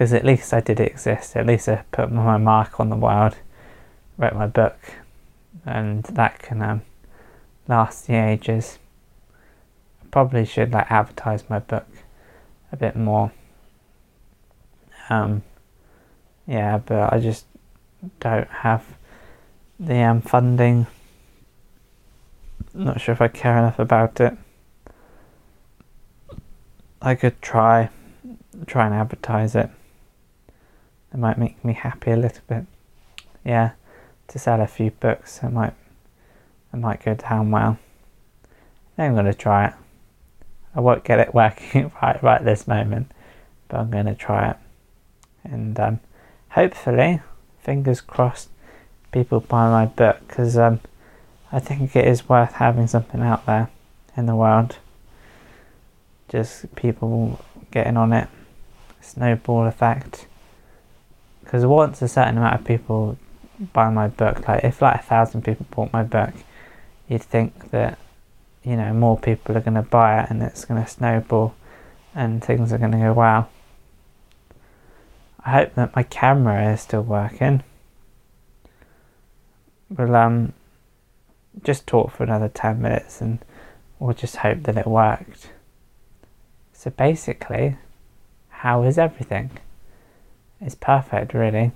because 0.00 0.14
at 0.14 0.24
least 0.24 0.54
I 0.54 0.60
did 0.60 0.80
exist. 0.80 1.36
At 1.36 1.44
least 1.44 1.68
I 1.68 1.84
put 1.92 2.10
my 2.10 2.38
mark 2.38 2.80
on 2.80 2.88
the 2.88 2.96
world, 2.96 3.36
wrote 4.16 4.32
my 4.32 4.46
book, 4.46 4.78
and 5.66 6.04
that 6.04 6.38
can 6.38 6.62
um, 6.62 6.80
last 7.68 8.06
the 8.06 8.14
ages. 8.14 8.78
I 10.00 10.06
probably 10.10 10.46
should 10.46 10.72
like 10.72 10.90
advertise 10.90 11.50
my 11.50 11.58
book 11.58 11.86
a 12.72 12.78
bit 12.78 12.96
more. 12.96 13.30
Um, 15.10 15.42
yeah, 16.46 16.78
but 16.78 17.12
I 17.12 17.20
just 17.20 17.44
don't 18.20 18.48
have 18.48 18.96
the 19.78 19.98
um, 19.98 20.22
funding. 20.22 20.86
Not 22.72 23.02
sure 23.02 23.12
if 23.12 23.20
I 23.20 23.28
care 23.28 23.58
enough 23.58 23.78
about 23.78 24.18
it. 24.18 24.32
I 27.02 27.14
could 27.14 27.42
try, 27.42 27.90
try 28.66 28.86
and 28.86 28.94
advertise 28.94 29.54
it. 29.54 29.68
It 31.12 31.18
might 31.18 31.38
make 31.38 31.64
me 31.64 31.72
happy 31.72 32.12
a 32.12 32.16
little 32.16 32.42
bit. 32.48 32.66
Yeah, 33.44 33.72
to 34.28 34.38
sell 34.38 34.60
a 34.60 34.66
few 34.66 34.92
books, 34.92 35.40
it 35.42 35.50
might, 35.50 35.74
it 36.72 36.76
might 36.76 37.04
go 37.04 37.14
down 37.14 37.50
well. 37.50 37.78
I'm 38.96 39.14
going 39.14 39.24
to 39.24 39.34
try 39.34 39.66
it. 39.66 39.74
I 40.74 40.80
won't 40.80 41.04
get 41.04 41.18
it 41.18 41.34
working 41.34 41.90
right 42.00 42.22
right 42.22 42.44
this 42.44 42.68
moment, 42.68 43.10
but 43.68 43.80
I'm 43.80 43.90
going 43.90 44.06
to 44.06 44.14
try 44.14 44.50
it, 44.50 44.56
and 45.42 45.78
um, 45.80 46.00
hopefully, 46.50 47.20
fingers 47.60 48.00
crossed, 48.00 48.50
people 49.10 49.40
buy 49.40 49.68
my 49.68 49.86
book 49.86 50.18
because 50.28 50.56
um, 50.56 50.80
I 51.50 51.58
think 51.58 51.96
it 51.96 52.06
is 52.06 52.28
worth 52.28 52.52
having 52.52 52.86
something 52.86 53.20
out 53.20 53.46
there 53.46 53.68
in 54.16 54.26
the 54.26 54.36
world. 54.36 54.76
Just 56.28 56.72
people 56.76 57.44
getting 57.72 57.96
on 57.96 58.12
it, 58.12 58.28
snowball 59.00 59.66
effect 59.66 60.26
because 61.50 61.66
once 61.66 62.00
a 62.00 62.06
certain 62.06 62.38
amount 62.38 62.60
of 62.60 62.64
people 62.64 63.18
buy 63.72 63.90
my 63.90 64.06
book, 64.06 64.46
like 64.46 64.62
if 64.62 64.80
like 64.80 65.00
a 65.00 65.02
thousand 65.02 65.42
people 65.42 65.66
bought 65.72 65.92
my 65.92 66.04
book, 66.04 66.32
you'd 67.08 67.24
think 67.24 67.72
that 67.72 67.98
you 68.62 68.76
know 68.76 68.92
more 68.94 69.18
people 69.18 69.56
are 69.56 69.60
going 69.60 69.74
to 69.74 69.82
buy 69.82 70.22
it 70.22 70.30
and 70.30 70.44
it's 70.44 70.64
going 70.64 70.80
to 70.80 70.88
snowball 70.88 71.56
and 72.14 72.44
things 72.44 72.72
are 72.72 72.78
going 72.78 72.92
to 72.92 72.98
go 72.98 73.12
well. 73.12 73.50
I 75.44 75.50
hope 75.50 75.74
that 75.74 75.96
my 75.96 76.04
camera 76.04 76.72
is 76.72 76.82
still 76.82 77.02
working. 77.02 77.64
We'll 79.88 80.14
um 80.14 80.52
just 81.64 81.84
talk 81.84 82.12
for 82.12 82.22
another 82.22 82.48
10 82.48 82.80
minutes 82.80 83.20
and 83.20 83.40
we'll 83.98 84.14
just 84.14 84.36
hope 84.36 84.62
that 84.62 84.76
it 84.76 84.86
worked. 84.86 85.50
So 86.72 86.90
basically, 86.90 87.76
how 88.50 88.84
is 88.84 88.98
everything? 88.98 89.50
It's 90.60 90.74
perfect, 90.74 91.32
really. 91.32 91.72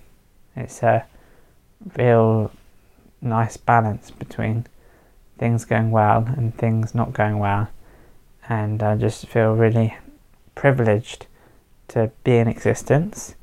It's 0.55 0.83
a 0.83 1.07
real 1.97 2.51
nice 3.21 3.57
balance 3.57 4.11
between 4.11 4.67
things 5.39 5.65
going 5.65 5.91
well 5.91 6.25
and 6.37 6.55
things 6.57 6.95
not 6.95 7.13
going 7.13 7.39
well. 7.39 7.69
And 8.49 8.83
I 8.83 8.97
just 8.97 9.27
feel 9.27 9.55
really 9.55 9.97
privileged 10.55 11.27
to 11.89 12.11
be 12.23 12.37
in 12.37 12.49
existence 12.49 13.35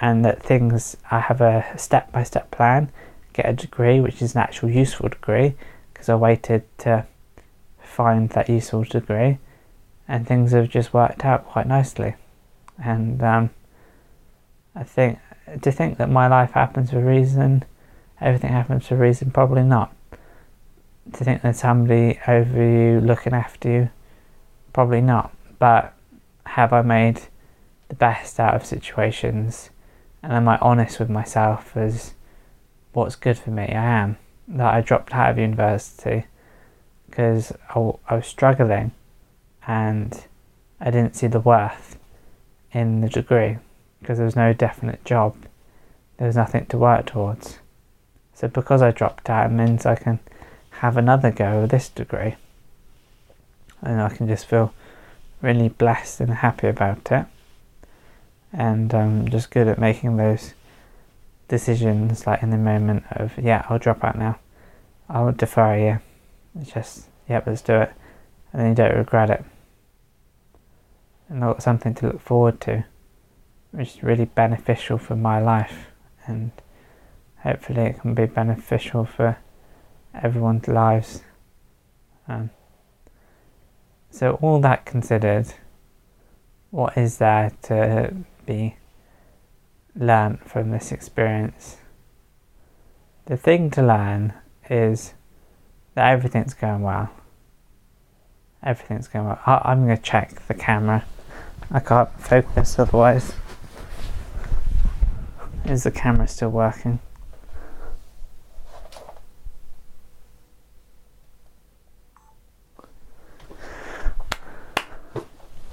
and 0.00 0.24
that 0.24 0.42
things, 0.42 0.96
I 1.10 1.20
have 1.20 1.40
a 1.40 1.74
step 1.76 2.10
by 2.10 2.22
step 2.22 2.50
plan, 2.50 2.90
get 3.34 3.48
a 3.48 3.52
degree 3.52 4.00
which 4.00 4.22
is 4.22 4.34
an 4.34 4.40
actual 4.40 4.70
useful 4.70 5.10
degree 5.10 5.54
because 5.92 6.08
I 6.08 6.14
waited 6.14 6.62
to 6.78 7.06
find 7.82 8.30
that 8.30 8.48
useful 8.48 8.84
degree 8.84 9.38
and 10.08 10.26
things 10.26 10.52
have 10.52 10.70
just 10.70 10.94
worked 10.94 11.24
out 11.24 11.46
quite 11.46 11.66
nicely. 11.66 12.14
And 12.82 13.22
um, 13.22 13.50
I 14.74 14.84
think 14.84 15.18
to 15.62 15.72
think 15.72 15.98
that 15.98 16.08
my 16.08 16.28
life 16.28 16.52
happens 16.52 16.90
for 16.90 16.98
a 16.98 17.04
reason, 17.04 17.64
everything 18.20 18.50
happens 18.50 18.86
for 18.86 18.94
a 18.94 18.98
reason, 18.98 19.30
probably 19.30 19.62
not. 19.62 19.94
To 21.14 21.24
think 21.24 21.42
that 21.42 21.56
somebody 21.56 22.20
over 22.28 22.62
you 22.62 23.00
looking 23.00 23.32
after 23.32 23.68
you, 23.68 23.90
probably 24.72 25.00
not. 25.00 25.34
But 25.58 25.94
have 26.46 26.72
I 26.72 26.82
made 26.82 27.22
the 27.88 27.96
best 27.96 28.38
out 28.38 28.54
of 28.54 28.64
situations? 28.64 29.70
And 30.22 30.32
am 30.32 30.48
I 30.48 30.58
honest 30.58 31.00
with 31.00 31.10
myself 31.10 31.76
as 31.76 32.14
what's 32.92 33.16
good 33.16 33.38
for 33.38 33.50
me? 33.50 33.64
I 33.64 34.00
am. 34.00 34.18
That 34.46 34.74
I 34.74 34.80
dropped 34.80 35.14
out 35.14 35.30
of 35.30 35.38
university 35.38 36.26
because 37.08 37.52
I, 37.74 37.92
I 38.08 38.16
was 38.16 38.26
struggling 38.26 38.92
and 39.66 40.26
I 40.80 40.90
didn't 40.90 41.16
see 41.16 41.26
the 41.26 41.40
worth 41.40 41.98
in 42.72 43.00
the 43.00 43.08
degree 43.08 43.58
because 44.10 44.18
there 44.18 44.26
was 44.26 44.34
no 44.34 44.52
definite 44.52 45.04
job. 45.04 45.36
There 46.16 46.26
was 46.26 46.34
nothing 46.34 46.66
to 46.66 46.76
work 46.76 47.06
towards. 47.06 47.60
So 48.34 48.48
because 48.48 48.82
I 48.82 48.90
dropped 48.90 49.30
out, 49.30 49.48
it 49.48 49.54
means 49.54 49.86
I 49.86 49.94
can 49.94 50.18
have 50.70 50.96
another 50.96 51.30
go 51.30 51.60
with 51.60 51.70
this 51.70 51.88
degree. 51.88 52.34
And 53.80 54.00
I 54.00 54.08
can 54.08 54.26
just 54.26 54.46
feel 54.46 54.74
really 55.40 55.68
blessed 55.68 56.18
and 56.18 56.34
happy 56.34 56.66
about 56.66 57.12
it. 57.12 57.24
And 58.52 58.92
I'm 58.92 59.28
just 59.28 59.52
good 59.52 59.68
at 59.68 59.78
making 59.78 60.16
those 60.16 60.54
decisions, 61.46 62.26
like 62.26 62.42
in 62.42 62.50
the 62.50 62.56
moment 62.56 63.04
of, 63.12 63.38
yeah, 63.38 63.64
I'll 63.68 63.78
drop 63.78 64.02
out 64.02 64.18
now. 64.18 64.40
I'll 65.08 65.30
defer 65.30 65.74
a 65.74 65.78
year. 65.78 66.02
It's 66.60 66.72
just, 66.72 67.04
yep, 67.28 67.46
let's 67.46 67.62
do 67.62 67.74
it. 67.74 67.92
And 68.52 68.60
then 68.60 68.70
you 68.70 68.74
don't 68.74 68.96
regret 68.96 69.30
it. 69.30 69.44
And 71.28 71.44
I've 71.44 71.52
got 71.52 71.62
something 71.62 71.94
to 71.94 72.06
look 72.08 72.20
forward 72.20 72.60
to, 72.62 72.84
which 73.72 73.96
is 73.96 74.02
really 74.02 74.24
beneficial 74.24 74.98
for 74.98 75.16
my 75.16 75.40
life. 75.40 75.86
And 76.26 76.52
hopefully 77.38 77.82
it 77.82 78.00
can 78.00 78.14
be 78.14 78.26
beneficial 78.26 79.04
for 79.04 79.38
everyone's 80.14 80.68
lives. 80.68 81.22
Um, 82.28 82.50
so, 84.10 84.38
all 84.42 84.60
that 84.60 84.84
considered, 84.84 85.54
what 86.70 86.96
is 86.96 87.18
there 87.18 87.52
to 87.62 88.14
be 88.46 88.76
learnt 89.94 90.48
from 90.48 90.70
this 90.70 90.92
experience? 90.92 91.76
The 93.26 93.36
thing 93.36 93.70
to 93.70 93.82
learn 93.82 94.34
is 94.68 95.14
that 95.94 96.10
everything's 96.12 96.54
going 96.54 96.82
well. 96.82 97.10
Everything's 98.62 99.08
going 99.08 99.26
well. 99.26 99.40
I- 99.46 99.72
am 99.72 99.86
going 99.86 99.96
to 99.96 100.02
check 100.02 100.46
the 100.46 100.54
camera. 100.54 101.04
I 101.70 101.80
can't 101.80 102.10
focus 102.20 102.78
otherwise. 102.78 103.32
Is 105.64 105.84
the 105.84 105.90
camera 105.90 106.26
still 106.26 106.50
working? 106.50 106.98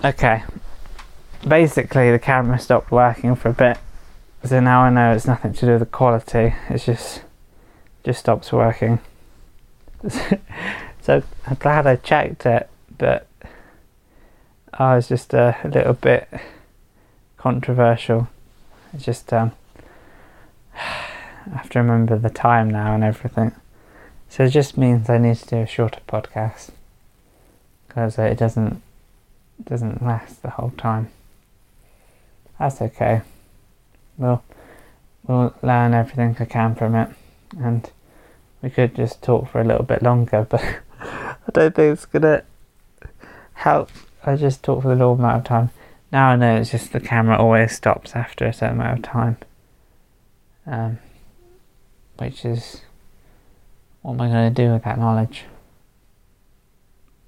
Okay. 0.03 0.43
Basically, 1.47 2.11
the 2.11 2.19
camera 2.19 2.59
stopped 2.59 2.91
working 2.91 3.35
for 3.35 3.49
a 3.49 3.53
bit, 3.53 3.77
so 4.43 4.59
now 4.59 4.81
I 4.81 4.89
know 4.89 5.13
it's 5.13 5.25
nothing 5.25 5.53
to 5.53 5.65
do 5.65 5.71
with 5.73 5.79
the 5.79 5.85
quality. 5.85 6.53
It's 6.69 6.85
just 6.85 7.21
just 8.03 8.19
stops 8.19 8.53
working. 8.53 8.99
so 11.01 11.23
I'm 11.45 11.55
glad 11.59 11.87
I 11.87 11.95
checked 11.97 12.45
it, 12.45 12.69
but 12.97 13.27
I 14.73 14.95
was 14.95 15.07
just 15.07 15.33
a 15.33 15.57
little 15.65 15.93
bit 15.93 16.29
controversial. 17.37 18.27
It's 18.93 19.03
just 19.03 19.33
um, 19.33 19.51
I 21.51 21.57
have 21.57 21.69
to 21.71 21.79
remember 21.79 22.17
the 22.17 22.29
time 22.29 22.69
now 22.69 22.93
and 22.93 23.03
everything. 23.03 23.53
So 24.29 24.43
it 24.43 24.49
just 24.49 24.77
means 24.77 25.09
I 25.09 25.17
need 25.17 25.37
to 25.37 25.45
do 25.45 25.57
a 25.57 25.67
shorter 25.67 26.01
podcast 26.07 26.69
because 27.87 28.19
uh, 28.19 28.23
it 28.23 28.37
doesn't 28.37 28.81
doesn't 29.63 30.03
last 30.03 30.41
the 30.43 30.51
whole 30.51 30.73
time. 30.77 31.09
That's 32.59 32.81
okay. 32.81 33.21
We'll 34.17 34.43
we'll 35.25 35.53
learn 35.61 35.93
everything 35.93 36.35
I 36.39 36.45
can 36.45 36.75
from 36.75 36.95
it, 36.95 37.09
and 37.59 37.89
we 38.61 38.69
could 38.69 38.95
just 38.95 39.21
talk 39.21 39.49
for 39.49 39.61
a 39.61 39.63
little 39.63 39.85
bit 39.85 40.01
longer, 40.03 40.45
but 40.49 40.63
I 40.99 41.35
don't 41.53 41.75
think 41.75 41.93
it's 41.93 42.05
gonna 42.05 42.43
help. 43.53 43.89
I 44.23 44.35
just 44.35 44.63
talk 44.63 44.83
for 44.83 44.91
a 44.91 44.95
little 44.95 45.13
amount 45.13 45.39
of 45.39 45.43
time. 45.45 45.69
Now 46.11 46.29
I 46.29 46.35
know 46.35 46.57
it's 46.57 46.71
just 46.71 46.93
the 46.93 46.99
camera 46.99 47.37
always 47.37 47.75
stops 47.75 48.15
after 48.15 48.45
a 48.45 48.53
certain 48.53 48.79
amount 48.79 48.99
of 48.99 49.05
time, 49.05 49.37
um, 50.67 50.99
which 52.17 52.45
is 52.45 52.81
what 54.01 54.13
am 54.13 54.21
I 54.21 54.27
going 54.27 54.53
to 54.53 54.63
do 54.63 54.71
with 54.73 54.83
that 54.83 54.99
knowledge? 54.99 55.45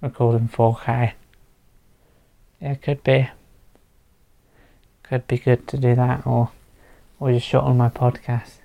Recording 0.01 0.49
4K. 0.49 1.13
It 2.61 2.81
could 2.81 3.03
be. 3.03 3.29
Could 5.03 5.27
be 5.27 5.37
good 5.37 5.67
to 5.69 5.77
do 5.77 5.95
that, 5.95 6.27
or 6.27 6.51
or 7.19 7.31
just 7.31 7.47
shut 7.47 7.63
on 7.63 7.77
my 7.77 7.89
podcast. 7.89 8.59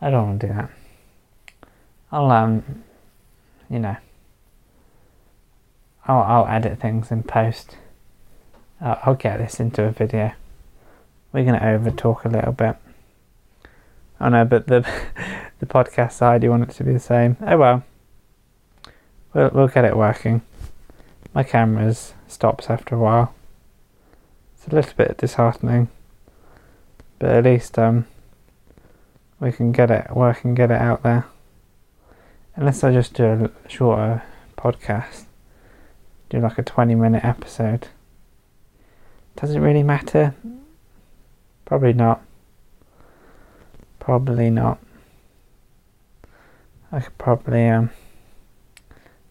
I 0.00 0.10
don't 0.10 0.28
want 0.28 0.40
to 0.40 0.46
do 0.48 0.52
that. 0.52 0.70
I'll 2.12 2.30
um, 2.30 2.84
you 3.70 3.78
know, 3.78 3.96
I'll 6.06 6.22
I'll 6.22 6.46
edit 6.46 6.78
things 6.78 7.10
in 7.10 7.22
post. 7.22 7.76
Uh, 8.80 8.96
I'll 9.04 9.14
get 9.14 9.38
this 9.38 9.58
into 9.58 9.84
a 9.84 9.90
video. 9.90 10.32
We're 11.32 11.44
gonna 11.44 11.64
over 11.64 11.90
talk 11.90 12.24
a 12.24 12.28
little 12.28 12.52
bit. 12.52 12.76
Oh 14.20 14.28
know, 14.28 14.44
but 14.44 14.66
the 14.66 14.86
the 15.60 15.66
podcast 15.66 16.12
side, 16.12 16.42
you 16.42 16.50
want 16.50 16.68
it 16.68 16.74
to 16.74 16.84
be 16.84 16.92
the 16.92 17.00
same. 17.00 17.36
Oh 17.40 17.56
well. 17.56 17.84
We'll 19.34 19.50
we'll 19.52 19.68
get 19.68 19.84
it 19.84 19.96
working. 19.96 20.42
My 21.34 21.42
camera's 21.42 22.14
stops 22.26 22.70
after 22.70 22.94
a 22.94 22.98
while. 22.98 23.34
It's 24.54 24.66
a 24.66 24.74
little 24.74 24.94
bit 24.96 25.18
disheartening, 25.18 25.88
but 27.18 27.30
at 27.30 27.44
least 27.44 27.78
um, 27.78 28.06
we 29.38 29.52
can 29.52 29.72
get 29.72 29.90
it 29.90 30.16
working, 30.16 30.54
get 30.54 30.70
it 30.70 30.80
out 30.80 31.02
there. 31.02 31.26
Unless 32.54 32.82
I 32.82 32.92
just 32.92 33.12
do 33.12 33.24
a 33.26 33.68
shorter 33.68 34.22
podcast, 34.56 35.26
do 36.30 36.40
like 36.40 36.56
a 36.56 36.62
20 36.62 36.94
minute 36.94 37.24
episode. 37.24 37.88
Does 39.36 39.50
it 39.50 39.60
really 39.60 39.82
matter? 39.82 40.34
Probably 41.66 41.92
not. 41.92 42.22
Probably 44.06 44.50
not. 44.50 44.78
I 46.92 47.00
could 47.00 47.18
probably 47.18 47.68
um, 47.68 47.90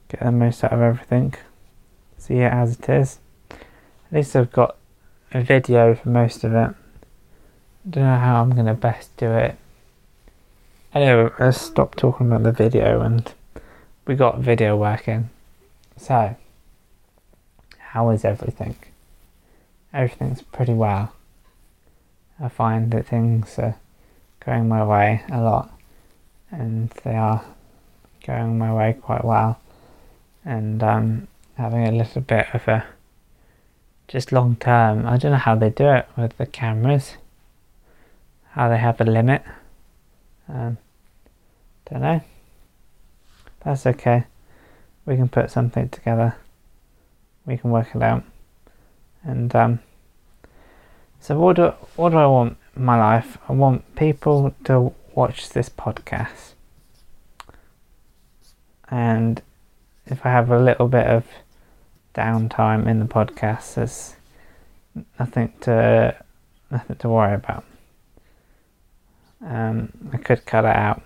get 0.09 0.19
the 0.19 0.33
most 0.33 0.65
out 0.65 0.73
of 0.73 0.81
everything 0.81 1.33
see 2.17 2.39
it 2.39 2.51
as 2.51 2.77
it 2.77 2.89
is. 2.89 3.19
At 3.51 3.57
least 4.11 4.35
I've 4.35 4.51
got 4.51 4.75
a 5.31 5.41
video 5.41 5.95
for 5.95 6.09
most 6.09 6.43
of 6.43 6.53
it. 6.53 6.75
Don't 7.89 8.03
know 8.03 8.19
how 8.19 8.41
I'm 8.41 8.51
going 8.51 8.65
to 8.65 8.73
best 8.73 9.15
do 9.15 9.31
it. 9.31 9.55
Anyway, 10.93 11.29
let's 11.39 11.61
stop 11.61 11.95
talking 11.95 12.27
about 12.27 12.43
the 12.43 12.51
video 12.51 12.99
and 12.99 13.33
we 14.05 14.15
got 14.15 14.39
video 14.39 14.75
working. 14.75 15.29
So, 15.95 16.35
how 17.77 18.09
is 18.09 18.25
everything? 18.25 18.75
Everything's 19.93 20.41
pretty 20.41 20.73
well. 20.73 21.13
I 22.41 22.49
find 22.49 22.91
that 22.91 23.05
things 23.05 23.57
are 23.57 23.77
going 24.45 24.67
my 24.67 24.83
way 24.83 25.23
a 25.31 25.41
lot 25.41 25.75
and 26.51 26.89
they 27.03 27.15
are 27.15 27.43
going 28.25 28.57
my 28.57 28.73
way 28.73 28.93
quite 28.93 29.23
well, 29.23 29.59
and 30.43 30.81
um, 30.81 31.27
having 31.57 31.87
a 31.87 31.91
little 31.91 32.21
bit 32.21 32.47
of 32.53 32.67
a 32.67 32.85
just 34.07 34.31
long 34.31 34.55
term. 34.55 35.05
I 35.05 35.17
don't 35.17 35.31
know 35.31 35.37
how 35.37 35.55
they 35.55 35.69
do 35.69 35.87
it 35.89 36.07
with 36.17 36.37
the 36.37 36.45
cameras, 36.45 37.15
how 38.51 38.69
they 38.69 38.77
have 38.77 38.99
a 39.01 39.03
limit. 39.03 39.43
Um, 40.47 40.77
don't 41.89 42.01
know. 42.01 42.21
That's 43.63 43.85
okay. 43.85 44.25
We 45.05 45.15
can 45.15 45.27
put 45.27 45.51
something 45.51 45.89
together. 45.89 46.35
We 47.45 47.57
can 47.57 47.71
work 47.71 47.89
it 47.95 48.01
out. 48.01 48.23
And 49.23 49.55
um, 49.55 49.79
so, 51.19 51.37
what 51.37 51.55
do 51.55 51.73
what 51.95 52.09
do 52.11 52.17
I 52.17 52.27
want 52.27 52.57
my 52.77 52.97
life? 52.97 53.37
I 53.47 53.53
want 53.53 53.95
people 53.95 54.53
to 54.65 54.93
watch 55.13 55.49
this 55.49 55.69
podcast, 55.69 56.53
and 58.89 59.41
if 60.05 60.25
I 60.25 60.29
have 60.29 60.51
a 60.51 60.59
little 60.59 60.87
bit 60.87 61.07
of 61.07 61.25
downtime 62.13 62.87
in 62.87 62.99
the 62.99 63.05
podcast, 63.05 63.75
there's 63.75 64.15
nothing 65.19 65.53
to 65.61 66.15
nothing 66.71 66.95
to 66.97 67.09
worry 67.09 67.35
about. 67.35 67.63
Um, 69.45 69.91
I 70.11 70.17
could 70.17 70.45
cut 70.45 70.65
it 70.65 70.75
out 70.75 71.01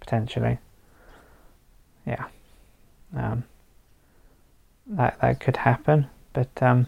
potentially. 0.00 0.58
Yeah, 2.06 2.26
um, 3.16 3.44
that 4.86 5.18
that 5.20 5.40
could 5.40 5.58
happen, 5.58 6.08
but 6.32 6.50
um, 6.62 6.86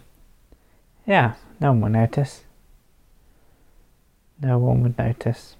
yeah, 1.06 1.34
no 1.60 1.72
one 1.72 1.80
will 1.80 1.88
notice. 1.90 2.45
No 4.40 4.58
one 4.58 4.82
would 4.82 4.98
notice. 4.98 5.56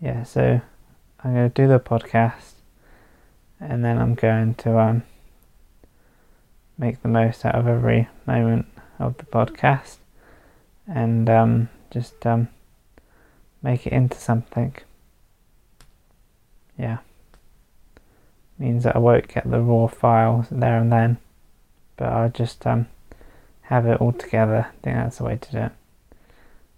Yeah, 0.00 0.22
so 0.22 0.60
I'm 1.22 1.34
going 1.34 1.50
to 1.50 1.62
do 1.62 1.68
the 1.68 1.80
podcast, 1.80 2.52
and 3.60 3.84
then 3.84 3.98
I'm 3.98 4.14
going 4.14 4.54
to 4.56 4.78
um 4.78 5.02
make 6.76 7.02
the 7.02 7.08
most 7.08 7.44
out 7.44 7.54
of 7.54 7.66
every 7.66 8.08
moment 8.26 8.66
of 8.98 9.16
the 9.16 9.24
podcast, 9.24 9.96
and 10.86 11.28
um 11.28 11.68
just 11.90 12.26
um 12.26 12.48
make 13.62 13.86
it 13.86 13.92
into 13.92 14.18
something. 14.18 14.74
Yeah. 16.78 16.98
Means 18.58 18.84
that 18.84 18.94
I 18.94 18.98
won't 18.98 19.26
get 19.26 19.50
the 19.50 19.60
raw 19.60 19.86
files 19.86 20.46
there 20.50 20.78
and 20.78 20.92
then, 20.92 21.16
but 21.96 22.08
I'll 22.08 22.28
just 22.28 22.64
um, 22.66 22.86
have 23.62 23.86
it 23.86 24.00
all 24.00 24.12
together. 24.12 24.68
I 24.68 24.82
think 24.82 24.96
that's 24.96 25.18
the 25.18 25.24
way 25.24 25.36
to 25.36 25.52
do 25.52 25.58
it. 25.58 25.72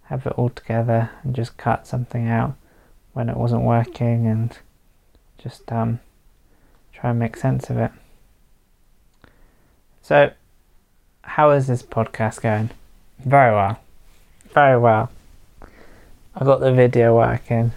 Have 0.06 0.26
it 0.26 0.32
all 0.32 0.50
together 0.50 1.10
and 1.22 1.34
just 1.34 1.56
cut 1.56 1.86
something 1.86 2.28
out 2.28 2.54
when 3.12 3.28
it 3.28 3.36
wasn't 3.36 3.62
working 3.62 4.26
and 4.26 4.56
just 5.38 5.70
um, 5.72 6.00
try 6.92 7.10
and 7.10 7.18
make 7.18 7.36
sense 7.36 7.70
of 7.70 7.78
it. 7.78 7.90
So, 10.02 10.32
how 11.22 11.50
is 11.50 11.66
this 11.66 11.82
podcast 11.82 12.42
going? 12.42 12.70
Very 13.18 13.54
well. 13.54 13.80
Very 14.52 14.78
well. 14.78 15.10
I 16.34 16.44
got 16.44 16.60
the 16.60 16.72
video 16.72 17.16
working. 17.16 17.72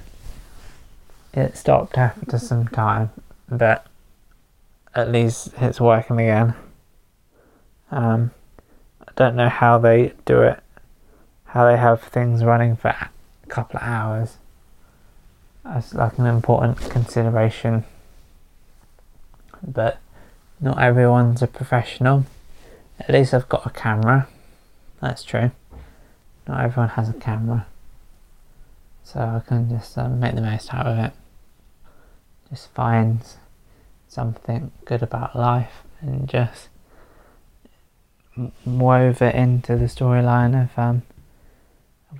It 1.34 1.58
stopped 1.58 1.98
after 1.98 2.38
some 2.38 2.68
time, 2.68 3.12
but 3.50 3.86
at 4.94 5.12
least 5.12 5.54
it's 5.58 5.80
working 5.80 6.20
again. 6.20 6.54
Um, 7.92 8.32
I 9.08 9.12
don't 9.16 9.36
know 9.36 9.50
how 9.50 9.78
they 9.78 10.14
do 10.26 10.42
it, 10.42 10.60
how 11.50 11.66
they 11.70 11.78
have 11.78 12.02
things 12.02 12.44
running 12.44 12.76
for 12.76 12.90
a 12.90 13.10
couple 13.48 13.78
of 13.78 13.84
hours. 13.84 14.38
That's 15.64 15.94
like 15.94 16.18
an 16.18 16.26
important 16.26 16.78
consideration. 16.90 17.86
But 19.66 20.00
not 20.60 20.82
everyone's 20.82 21.42
a 21.42 21.48
professional. 21.48 22.26
At 23.00 23.10
least 23.10 23.34
I've 23.34 23.50
got 23.50 23.66
a 23.66 23.70
camera. 23.70 24.28
That's 25.02 25.24
true. 25.24 25.52
Not 26.48 26.62
everyone 26.62 26.90
has 26.90 27.10
a 27.10 27.14
camera 27.14 27.66
so 29.12 29.20
I 29.20 29.42
can 29.48 29.70
just 29.70 29.98
um, 29.98 30.20
make 30.20 30.36
the 30.36 30.42
most 30.42 30.72
out 30.72 30.86
of 30.86 30.98
it. 31.00 31.14
Just 32.52 32.70
find 32.74 33.22
something 34.08 34.72
good 34.86 35.02
about 35.02 35.36
life 35.36 35.84
and 36.00 36.30
just 36.30 36.70
wove 38.66 39.22
it 39.24 39.34
into 39.34 39.76
the 39.76 39.86
storyline 39.86 40.62
of 40.62 40.78
um, 40.78 41.02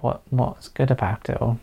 what 0.02 0.22
what's 0.30 0.68
good 0.68 0.92
about 0.92 1.30
it 1.30 1.42
all. 1.42 1.60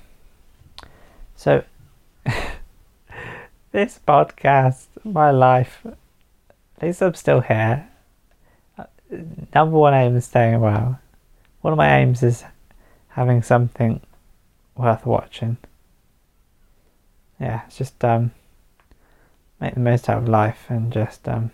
So 1.36 1.64
this 3.72 4.00
podcast, 4.06 4.86
my 5.04 5.30
life, 5.30 5.80
at 5.84 6.82
least 6.82 7.02
I'm 7.02 7.14
still 7.14 7.40
here. 7.40 7.88
Number 9.54 9.78
one 9.78 9.94
aim 9.94 10.16
is 10.16 10.24
staying 10.24 10.60
well. 10.60 10.98
One 11.60 11.72
of 11.72 11.76
my 11.76 11.98
aims 11.98 12.22
is 12.22 12.44
having 13.08 13.42
something 13.42 14.00
worth 14.76 15.06
watching. 15.06 15.56
Yeah, 17.40 17.62
it's 17.66 17.78
just 17.78 18.04
um, 18.04 18.32
make 19.60 19.74
the 19.74 19.80
most 19.80 20.08
out 20.08 20.22
of 20.22 20.28
life 20.28 20.66
and 20.68 20.92
just 20.92 21.28
um, 21.28 21.50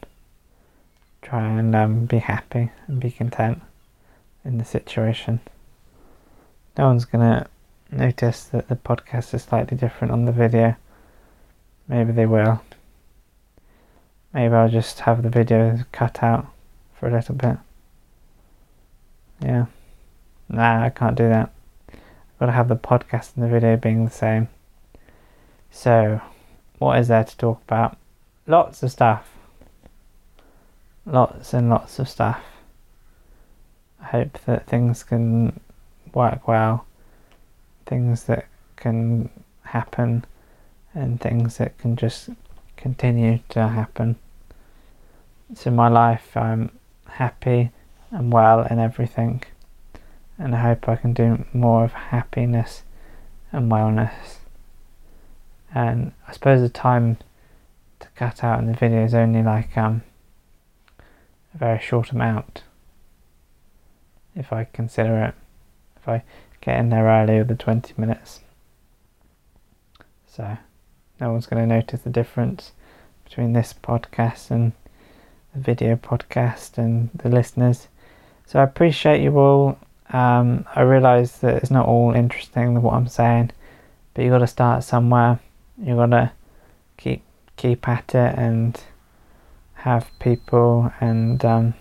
try 1.22 1.44
and 1.44 1.74
um, 1.74 2.06
be 2.06 2.18
happy 2.18 2.70
and 2.86 3.00
be 3.00 3.10
content 3.10 3.62
in 4.44 4.58
the 4.58 4.64
situation. 4.64 5.40
No 6.76 6.86
one's 6.86 7.04
gonna 7.04 7.46
notice 7.90 8.44
that 8.44 8.68
the 8.68 8.76
podcast 8.76 9.34
is 9.34 9.42
slightly 9.42 9.76
different 9.76 10.12
on 10.12 10.24
the 10.24 10.32
video. 10.32 10.76
Maybe 11.88 12.12
they 12.12 12.26
will. 12.26 12.62
Maybe 14.32 14.54
I'll 14.54 14.68
just 14.68 15.00
have 15.00 15.22
the 15.22 15.28
video 15.28 15.80
cut 15.92 16.22
out 16.22 16.46
for 16.94 17.08
a 17.08 17.12
little 17.12 17.34
bit. 17.34 17.58
Yeah. 19.40 19.66
Nah, 20.48 20.84
I 20.84 20.90
can't 20.90 21.16
do 21.16 21.28
that 21.28 21.52
I've 21.88 22.38
got 22.38 22.46
to 22.46 22.52
have 22.52 22.68
the 22.68 22.76
podcast 22.76 23.36
and 23.36 23.44
the 23.44 23.48
video 23.48 23.76
being 23.76 24.04
the 24.04 24.10
same. 24.10 24.48
So, 25.70 26.20
what 26.78 26.98
is 26.98 27.08
there 27.08 27.24
to 27.24 27.36
talk 27.36 27.62
about? 27.62 27.96
Lots 28.46 28.82
of 28.82 28.90
stuff. 28.90 29.28
Lots 31.06 31.54
and 31.54 31.70
lots 31.70 31.98
of 31.98 32.08
stuff. 32.08 32.42
I 34.00 34.06
hope 34.06 34.38
that 34.46 34.66
things 34.66 35.04
can 35.04 35.60
work 36.14 36.46
well, 36.48 36.86
things 37.86 38.24
that 38.24 38.46
can 38.76 39.30
happen, 39.62 40.24
and 40.94 41.20
things 41.20 41.58
that 41.58 41.78
can 41.78 41.96
just 41.96 42.30
continue 42.76 43.40
to 43.50 43.68
happen. 43.68 44.16
So, 45.54 45.70
my 45.70 45.88
life, 45.88 46.36
I'm 46.36 46.70
happy 47.06 47.70
and 48.10 48.32
well 48.32 48.66
in 48.66 48.78
everything 48.78 49.42
and 50.38 50.54
I 50.54 50.60
hope 50.60 50.88
I 50.88 50.96
can 50.96 51.12
do 51.12 51.44
more 51.52 51.84
of 51.84 51.92
happiness 51.92 52.82
and 53.52 53.70
wellness. 53.70 54.38
And 55.74 56.12
I 56.26 56.32
suppose 56.32 56.60
the 56.60 56.68
time 56.68 57.18
to 58.00 58.08
cut 58.16 58.42
out 58.42 58.58
in 58.58 58.66
the 58.66 58.74
video 58.74 59.04
is 59.04 59.14
only 59.14 59.42
like 59.42 59.76
um, 59.78 60.02
a 61.54 61.58
very 61.58 61.80
short 61.80 62.10
amount. 62.10 62.64
If 64.34 64.52
I 64.52 64.64
consider 64.64 65.22
it, 65.22 65.34
if 66.02 66.08
I 66.08 66.22
get 66.60 66.78
in 66.78 66.90
there 66.90 67.06
early 67.06 67.38
with 67.38 67.48
the 67.48 67.54
20 67.54 67.94
minutes. 67.96 68.40
So, 70.26 70.58
no 71.20 71.32
one's 71.32 71.46
going 71.46 71.68
to 71.68 71.74
notice 71.74 72.00
the 72.00 72.10
difference 72.10 72.72
between 73.24 73.52
this 73.52 73.72
podcast 73.72 74.50
and 74.50 74.72
the 75.54 75.60
video 75.60 75.96
podcast 75.96 76.78
and 76.78 77.10
the 77.14 77.28
listeners. 77.28 77.88
So, 78.46 78.60
I 78.60 78.64
appreciate 78.64 79.22
you 79.22 79.38
all 79.38 79.78
um, 80.12 80.66
I 80.74 80.82
realise 80.82 81.38
that 81.38 81.56
it's 81.56 81.70
not 81.70 81.86
all 81.86 82.12
interesting 82.12 82.82
what 82.82 82.94
I'm 82.94 83.08
saying, 83.08 83.52
but 84.12 84.24
you 84.24 84.30
got 84.30 84.38
to 84.38 84.46
start 84.46 84.84
somewhere. 84.84 85.40
You 85.82 85.96
got 85.96 86.06
to 86.06 86.32
keep 86.98 87.22
keep 87.56 87.88
at 87.88 88.14
it 88.14 88.34
and 88.38 88.78
have 89.74 90.10
people 90.18 90.92
and 91.00 91.42
um, 91.44 91.74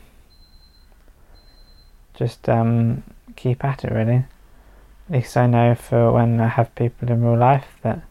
just 2.14 2.48
um, 2.48 3.04
keep 3.42 3.64
at 3.64 3.84
it. 3.84 3.92
Really, 3.92 4.26
at 5.08 5.10
least 5.10 5.36
I 5.38 5.48
know 5.48 5.76
for 5.76 6.12
when 6.12 6.40
I 6.40 6.48
have 6.48 6.74
people 6.76 7.10
in 7.10 7.24
real 7.24 7.38
life 7.38 7.68
that 7.82 8.02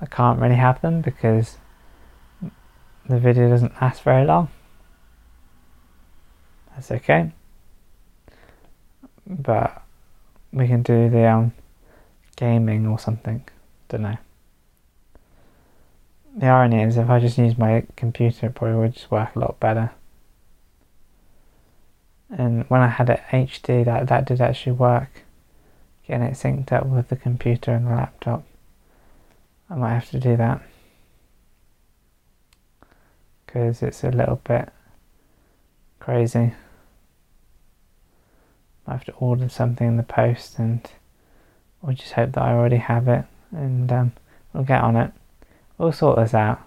I 0.00 0.06
can't 0.06 0.40
really 0.40 0.56
have 0.56 0.80
them 0.80 1.00
because 1.00 1.58
the 3.08 3.18
video 3.18 3.48
doesn't 3.48 3.80
last 3.80 4.02
very 4.02 4.24
long. 4.24 4.48
That's 6.74 6.90
okay 6.90 7.32
but 9.26 9.82
we 10.52 10.66
can 10.66 10.82
do 10.82 11.10
the 11.10 11.26
um, 11.26 11.52
gaming 12.36 12.86
or 12.86 12.98
something. 12.98 13.44
Don't 13.88 14.02
know. 14.02 14.16
The 16.36 16.46
irony 16.46 16.82
is, 16.82 16.96
if 16.96 17.08
I 17.08 17.18
just 17.18 17.38
use 17.38 17.58
my 17.58 17.84
computer, 17.96 18.46
it 18.46 18.54
probably 18.54 18.76
would 18.76 18.94
just 18.94 19.10
work 19.10 19.34
a 19.34 19.38
lot 19.38 19.58
better. 19.58 19.92
And 22.30 22.64
when 22.68 22.80
I 22.80 22.88
had 22.88 23.08
it 23.10 23.22
HD, 23.30 23.84
that 23.84 24.08
that 24.08 24.26
did 24.26 24.40
actually 24.40 24.72
work. 24.72 25.24
Getting 26.06 26.26
it 26.26 26.34
synced 26.34 26.72
up 26.72 26.86
with 26.86 27.08
the 27.08 27.16
computer 27.16 27.72
and 27.72 27.86
the 27.86 27.90
laptop. 27.90 28.44
I 29.68 29.74
might 29.74 29.94
have 29.94 30.10
to 30.10 30.20
do 30.20 30.36
that. 30.36 30.62
because 33.56 33.82
it's 33.82 34.04
a 34.04 34.10
little 34.10 34.40
bit 34.44 34.68
crazy. 35.98 36.52
I 38.86 38.92
have 38.92 39.04
to 39.04 39.12
order 39.14 39.48
something 39.48 39.86
in 39.86 39.96
the 39.96 40.02
post 40.02 40.58
and 40.58 40.88
or 41.82 41.92
just 41.92 42.12
hope 42.12 42.32
that 42.32 42.42
I 42.42 42.52
already 42.52 42.76
have 42.76 43.08
it 43.08 43.24
and 43.50 43.90
um, 43.90 44.12
we'll 44.52 44.64
get 44.64 44.82
on 44.82 44.96
it. 44.96 45.12
We'll 45.78 45.92
sort 45.92 46.18
this 46.18 46.34
out. 46.34 46.60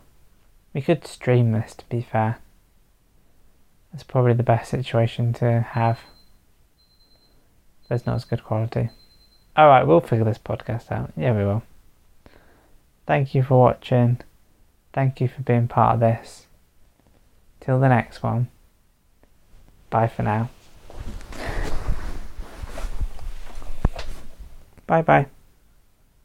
We 0.74 0.82
could 0.82 1.05
stream 1.05 1.51
this 1.51 1.76
to 1.76 1.86
be 1.89 2.01
fair. 2.01 2.39
It's 3.93 4.03
probably 4.03 4.33
the 4.33 4.43
best 4.43 4.69
situation 4.69 5.33
to 5.33 5.61
have. 5.61 5.99
It's 7.89 8.05
not 8.05 8.15
as 8.15 8.25
good 8.25 8.43
quality. 8.43 8.89
Alright, 9.57 9.87
we'll 9.87 9.99
figure 9.99 10.25
this 10.25 10.37
podcast 10.37 10.91
out. 10.91 11.11
Yeah, 11.17 11.35
we 11.35 11.43
will. 11.43 11.63
Thank 13.07 13.33
you 13.33 13.41
for 13.41 13.59
watching. 13.59 14.19
Thank 14.93 15.19
you 15.19 15.27
for 15.27 15.41
being 15.41 15.67
part 15.67 15.95
of 15.95 15.99
this. 15.99 16.45
Till 17.59 17.79
the 17.79 17.89
next 17.89 18.21
one. 18.21 18.49
Bye 19.89 20.07
for 20.07 20.23
now. 20.23 20.49
Bye 24.85 25.01
bye. 25.01 25.38